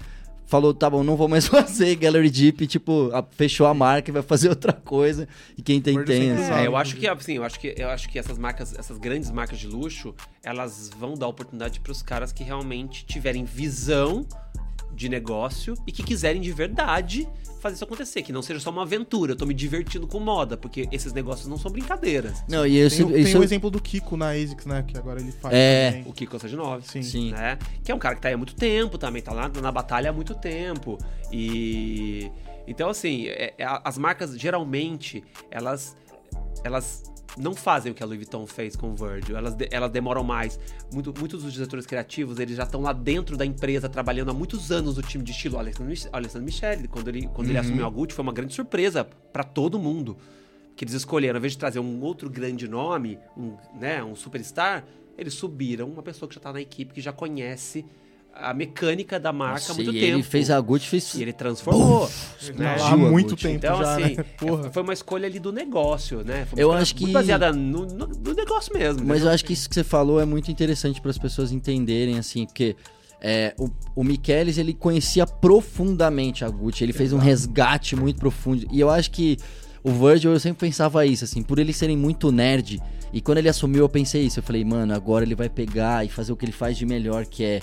[0.46, 4.12] falou, tá bom, não vou mais fazer Gallery Deep, tipo, a- fechou a marca e
[4.12, 5.26] vai fazer outra coisa.
[5.57, 6.32] E quem tem, tem.
[6.32, 6.52] assim.
[6.52, 9.30] É, eu acho que assim, eu acho que eu acho que essas marcas, essas grandes
[9.30, 14.26] marcas de luxo, elas vão dar oportunidade para os caras que realmente tiverem visão
[14.95, 17.28] de negócio e que quiserem de verdade
[17.61, 20.55] fazer isso acontecer, que não seja só uma aventura, eu tô me divertindo com moda,
[20.55, 22.45] porque esses negócios não são brincadeiras.
[22.47, 24.84] Não, e eu, Tem, tem isso, o exemplo do Kiko na ASICS, né?
[24.86, 25.90] Que agora ele faz É.
[25.92, 26.11] também.
[26.11, 26.86] O Kiko de 9.
[26.86, 27.03] Sim.
[27.03, 27.30] Sim.
[27.32, 27.59] né?
[27.82, 30.11] Que é um cara que tá aí há muito tempo também, tá lá na batalha
[30.11, 30.99] há muito tempo.
[31.32, 32.30] E
[32.66, 35.97] então assim, é- é- as marcas geralmente elas
[36.62, 37.03] elas
[37.37, 40.22] não fazem o que a Louis Vuitton fez com o Virgil, elas, de- elas demoram
[40.22, 40.59] mais.
[40.93, 44.70] Muito- muitos dos diretores criativos, eles já estão lá dentro da empresa, trabalhando há muitos
[44.70, 45.57] anos no time de estilo.
[45.57, 47.64] O Alessandro, Mich- o Alessandro Michele, quando ele, quando ele Uhum.
[47.64, 50.16] assumiu a Gucci, foi uma grande surpresa para todo mundo.
[50.76, 54.85] Que eles escolheram, ao invés de trazer um outro grande nome, um, né, um superstar,
[55.16, 57.85] eles subiram uma pessoa que já tá na equipe, que já conhece
[58.37, 60.14] a mecânica da marca Nossa, há muito e tempo.
[60.14, 61.14] ele fez a Gucci, fez...
[61.14, 62.11] E ele transformou.
[62.43, 62.76] Ele né?
[62.80, 64.24] há muito tempo Então, já, assim, né?
[64.39, 64.70] Porra.
[64.70, 66.45] foi uma escolha ali do negócio, né?
[66.47, 69.05] Foi uma Eu escolha acho que- baseada no, no- no negócio mesmo.
[69.07, 69.28] Mas né?
[69.28, 72.45] eu acho que isso que você falou é muito interessante para as pessoas entenderem, assim,
[72.45, 72.74] porque
[73.20, 78.66] é, o, o Michelis, ele conhecia profundamente a Gucci, ele fez um resgate muito profundo,
[78.70, 79.37] e eu acho que
[79.82, 82.80] o Virgil, eu sempre pensava isso, assim, por eles serem muito nerd,
[83.12, 86.09] e quando ele assumiu eu pensei isso, eu falei, mano, agora ele vai pegar e
[86.09, 87.61] fazer o que ele faz de melhor, que é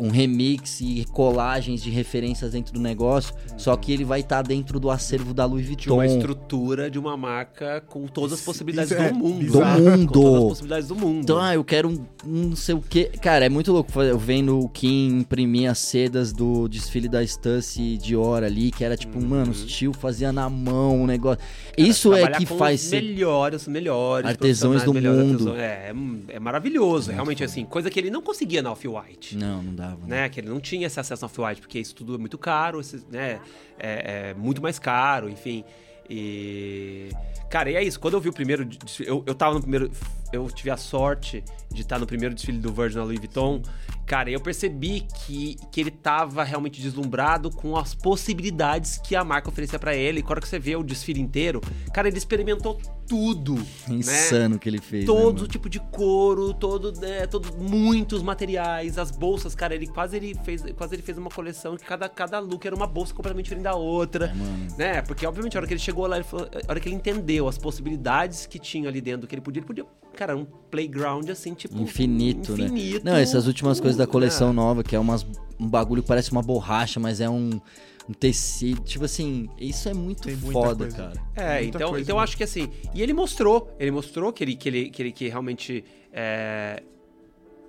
[0.00, 4.80] um remix e colagens de referências dentro do negócio, só que ele vai estar dentro
[4.80, 5.94] do acervo da Louis de Vuitton.
[5.94, 9.38] uma estrutura de uma marca com todas as possibilidades isso é do mundo.
[9.40, 9.80] bizarro.
[9.84, 10.06] Do mundo.
[10.06, 11.20] Com todas as possibilidades do mundo.
[11.22, 11.92] Então, ah, eu quero um,
[12.26, 13.04] um não sei o que.
[13.20, 14.00] Cara, é muito louco.
[14.02, 18.96] Eu vendo o Kim imprimir as sedas do desfile da Stussy Dior ali, que era
[18.96, 19.26] tipo, Uhum.
[19.28, 21.38] mano, os tio fazia na mão o negócio.
[21.40, 23.02] Cara, Isso é que com faz os ser.
[23.02, 25.50] melhores, os melhores Artesãos profissionais, do melhores mundo.
[25.50, 25.58] artesãos.
[25.58, 29.36] É, é, é maravilhoso, realmente assim, coisa que ele não conseguia na Off-White.
[29.36, 29.89] Não, não dava.
[29.96, 30.22] Né?
[30.22, 32.80] Né, que ele não tinha esse acesso ao Off-White, porque isso tudo é muito caro,
[32.80, 33.40] esse- né,
[33.78, 35.64] é, é muito mais caro, enfim.
[36.08, 37.10] E.
[37.48, 37.98] Cara, e é isso.
[38.00, 38.68] Quando eu vi o primeiro.
[39.00, 39.90] Eu, eu tava no primeiro
[40.32, 43.62] eu tive a sorte de estar no primeiro desfile do Virgin na Louis Vuitton.
[44.06, 49.48] Cara, eu percebi que, que ele tava realmente deslumbrado com as possibilidades que a marca
[49.48, 50.18] oferecia para ele.
[50.18, 51.60] E quando você vê o desfile inteiro,
[51.94, 53.54] cara, ele experimentou tudo.
[53.86, 53.96] né?
[53.96, 55.04] Insano que ele fez.
[55.04, 60.16] todo né, tipo de couro, todo, né, todo muitos materiais, as bolsas, cara, ele quase
[60.16, 63.44] ele fez, quase ele fez uma coleção que cada, cada look era uma bolsa completamente
[63.46, 64.32] diferente da outra,
[64.76, 65.02] É, né?
[65.02, 67.46] Porque obviamente a hora que ele chegou lá, ele falou- a hora que ele entendeu
[67.48, 69.84] as possibilidades que tinha ali dentro, que ele podia, ele podia,
[70.14, 72.64] cara, um playground assim, tipo Infinito, né?
[72.64, 74.54] infinito, Não, essas últimas coisas da coleção né?
[74.54, 75.26] nova, que é umas,
[75.58, 77.60] um bagulho que parece uma borracha, mas é um,
[78.08, 78.80] um tecido.
[78.82, 80.96] Tipo assim, isso é muito Tem muita foda, coisa.
[80.96, 81.12] cara.
[81.36, 82.20] É, Muita então, coisa então eu mesmo.
[82.20, 82.68] acho que assim.
[82.94, 85.84] E ele mostrou, ele mostrou que ele que, ele, que, ele, que realmente.
[86.12, 86.82] é,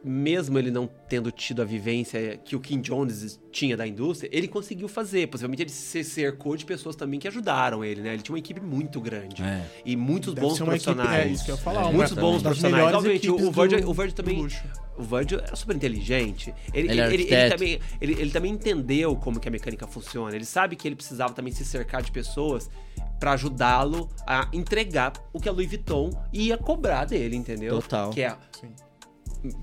[0.04, 4.48] mesmo ele não tendo tido a vivência que o Kim Jones tinha da indústria, ele
[4.48, 5.28] conseguiu fazer.
[5.28, 8.14] Possivelmente ele se cercou de pessoas também que ajudaram ele, né?
[8.14, 9.44] Ele tinha uma equipe muito grande.
[9.44, 9.64] É.
[9.86, 11.26] E muitos Deve bons ser uma equipe- profissionais.
[11.30, 12.76] é isso que eu ia falar, É, muitos bons das profissionais.
[12.76, 14.48] melhores Obviamente, o, equipes o Virgil, do- o Virgil do também.
[14.98, 16.54] O Virgil era super inteligente.
[16.74, 20.36] Ele, Ele é ele, ele, também, ele, ele também entendeu como que a mecânica funciona.
[20.36, 22.70] Ele sabe que ele precisava também se cercar de pessoas
[23.20, 27.80] pra ajudá-lo a entregar o que a Louis Vuitton ia cobrar dele, entendeu?
[27.82, 28.10] Total.
[28.10, 28.70] Que é Sim.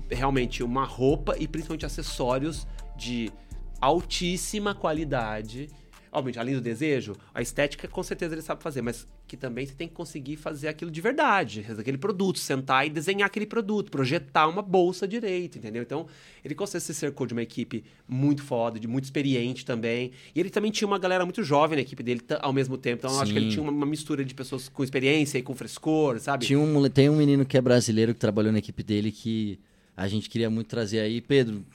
[0.09, 2.67] Realmente uma roupa e principalmente acessórios
[2.97, 3.31] de
[3.79, 5.69] altíssima qualidade.
[6.11, 9.75] Obviamente, além do desejo, a estética com certeza ele sabe fazer, mas que também você
[9.75, 14.47] tem que conseguir fazer aquilo de verdade, aquele produto, sentar e desenhar aquele produto, projetar
[14.47, 15.83] uma bolsa direito, entendeu?
[15.83, 16.07] Então,
[16.43, 20.11] ele com certeza se cercou de uma equipe muito foda, de muito experiente também.
[20.33, 23.05] E ele também tinha uma galera muito jovem na equipe dele ao mesmo tempo.
[23.05, 25.53] Então, eu acho que ele tinha uma, uma mistura de pessoas com experiência e com
[25.53, 26.47] frescor, sabe?
[26.47, 29.59] Tinha um, tem um menino que é brasileiro que trabalhou na equipe dele que
[29.99, 31.19] a gente queria muito trazer aí.
[31.19, 31.65] Pedro,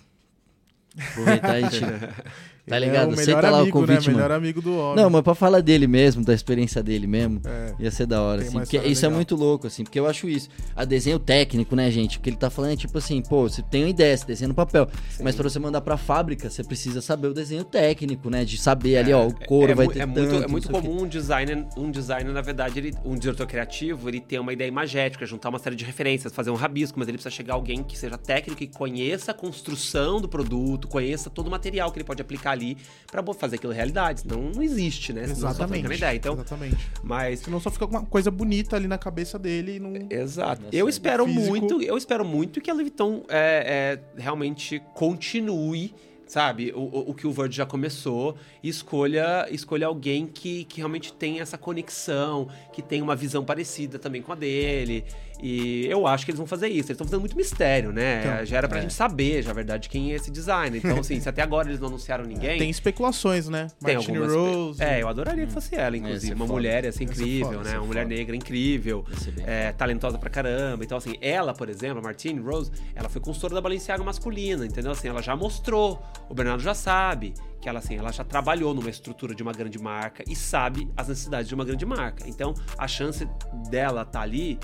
[0.99, 1.85] aproveitar e gente.
[2.67, 3.11] Tá Ele ligado?
[3.11, 4.15] É Aceita lá amigo, o convite, né?
[4.15, 4.17] mano.
[4.17, 4.97] Melhor amigo do homem.
[5.05, 7.75] Não, mas pra falar dele mesmo, da experiência dele mesmo, É.
[7.79, 8.53] ia ser da hora, assim.
[8.59, 9.17] Porque isso é legal.
[9.19, 10.49] muito louco, assim, porque eu acho isso.
[10.75, 12.17] A desenho técnico, né, gente?
[12.17, 14.49] O que ele tá falando é tipo assim, pô, você tem uma ideia, você desenha
[14.49, 14.89] no papel.
[15.23, 18.45] Mas pra você mandar pra fábrica, você precisa saber o desenho técnico, né?
[18.47, 20.49] De saber ali, ó, o couro é, vai mu- ter é tanto, muito, é não
[20.49, 24.55] muito comum um designer, um designer, na verdade, ele, um diretor criativo, ele tem uma
[24.55, 27.83] ideia imagética, juntar uma série de referências, fazer um rabisco, mas ele precisa chegar alguém
[27.83, 32.05] que seja técnico e conheça a construção do produto, conheça todo o material que ele
[32.05, 32.77] pode aplicar ali
[33.11, 34.23] pra bo- fazer aquilo realidade.
[34.23, 35.27] Senão não existe, né?
[35.29, 35.87] Senão Exatamente.
[35.89, 36.17] na ideia.
[36.17, 36.91] Então, Exatamente.
[37.03, 39.93] mas Senão só fica uma coisa bonita ali na cabeça dele e não.
[40.11, 40.63] Exato.
[40.73, 41.47] Eu espero físico.
[41.47, 45.95] muito, eu espero muito que a Louis Vuitton é, é, realmente continue,
[46.27, 51.13] sabe, o, o- que o Virgil já começou e escolha, escolha alguém que, que realmente
[51.13, 55.05] tem essa conexão, que tem uma visão parecida também com a dele.
[55.43, 56.79] E eu acho que eles vão fazer isso.
[56.89, 58.21] Eles estão fazendo muito mistério, né?
[58.21, 58.83] Então, já era pra é.
[58.83, 60.79] gente saber, já, na verdade, quem é esse designer.
[60.79, 62.59] Então, assim, se até agora eles não anunciaram ninguém.
[62.59, 63.69] Tem especulações, né?
[63.85, 64.83] Tem Martini algumas- Rose.
[64.83, 66.33] É, eu adoraria que fosse ela, inclusive.
[66.35, 66.53] Uma foda.
[66.53, 67.79] mulher Ia ser incrível, foda, ia né?
[67.79, 68.15] Uma mulher foda.
[68.15, 69.05] negra incrível
[69.35, 70.85] bem é, talentosa pra caramba.
[70.85, 74.93] Então, assim, ela, por exemplo, a Martine Rose, ela foi consultora da Balenciaga masculina, entendeu?
[74.93, 78.91] Assim, ela já mostrou, o Bernardo já sabe que ela, assim, ela já trabalhou numa
[78.91, 82.29] estrutura de uma grande marca e sabe as necessidades de uma grande marca.
[82.29, 83.27] Então, a chance
[83.71, 84.59] dela estar ali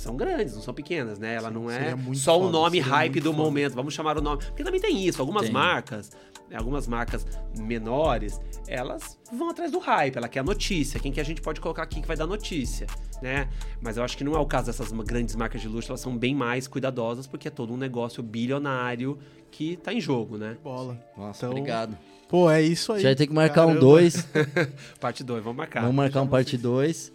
[0.00, 1.34] são grandes, não são pequenas, né?
[1.34, 3.42] Ela não é só o foda, nome hype do foda.
[3.42, 4.42] momento, vamos chamar o nome.
[4.44, 5.52] Porque também tem isso, algumas Tem.
[5.52, 6.10] marcas,
[6.50, 7.26] né, algumas marcas
[7.58, 11.60] menores, elas vão atrás do hype, ela quer a notícia, quem que a gente pode
[11.60, 12.86] colocar aqui que vai dar notícia,
[13.22, 13.48] né?
[13.80, 16.16] Mas eu acho que não é o caso dessas grandes marcas de luxo, elas são
[16.16, 19.18] bem mais cuidadosas porque é todo um negócio bilionário
[19.50, 20.56] que tá em jogo, né?
[20.62, 20.98] Bola.
[21.16, 21.96] Nossa, Então, obrigado.
[22.28, 23.00] Pô, é isso aí.
[23.02, 23.80] Já vai ter que marcar um Caramba.
[23.80, 24.28] 2.
[25.00, 25.80] Parte 2, vamos marcar.
[25.80, 27.12] Vamos marcar um parte 2.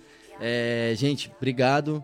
[0.95, 2.03] gente, obrigado.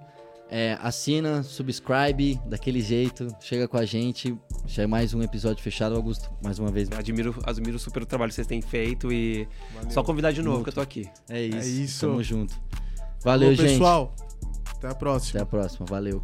[0.49, 3.27] É, assina, subscribe, daquele jeito.
[3.41, 4.37] Chega com a gente.
[4.65, 6.31] Já é mais um episódio fechado, Augusto.
[6.41, 6.89] Mais uma vez.
[6.91, 9.91] Admiro, admiro super o trabalho que vocês têm feito e Valeu.
[9.91, 10.63] só convidar de novo Muito.
[10.65, 11.09] que eu tô aqui.
[11.29, 11.69] É isso.
[11.81, 12.07] isso.
[12.07, 12.55] Tamo junto.
[13.23, 13.71] Valeu, Ô, gente.
[13.71, 14.15] pessoal.
[14.77, 15.31] Até a próxima.
[15.31, 15.85] Até a próxima.
[15.85, 16.23] Valeu.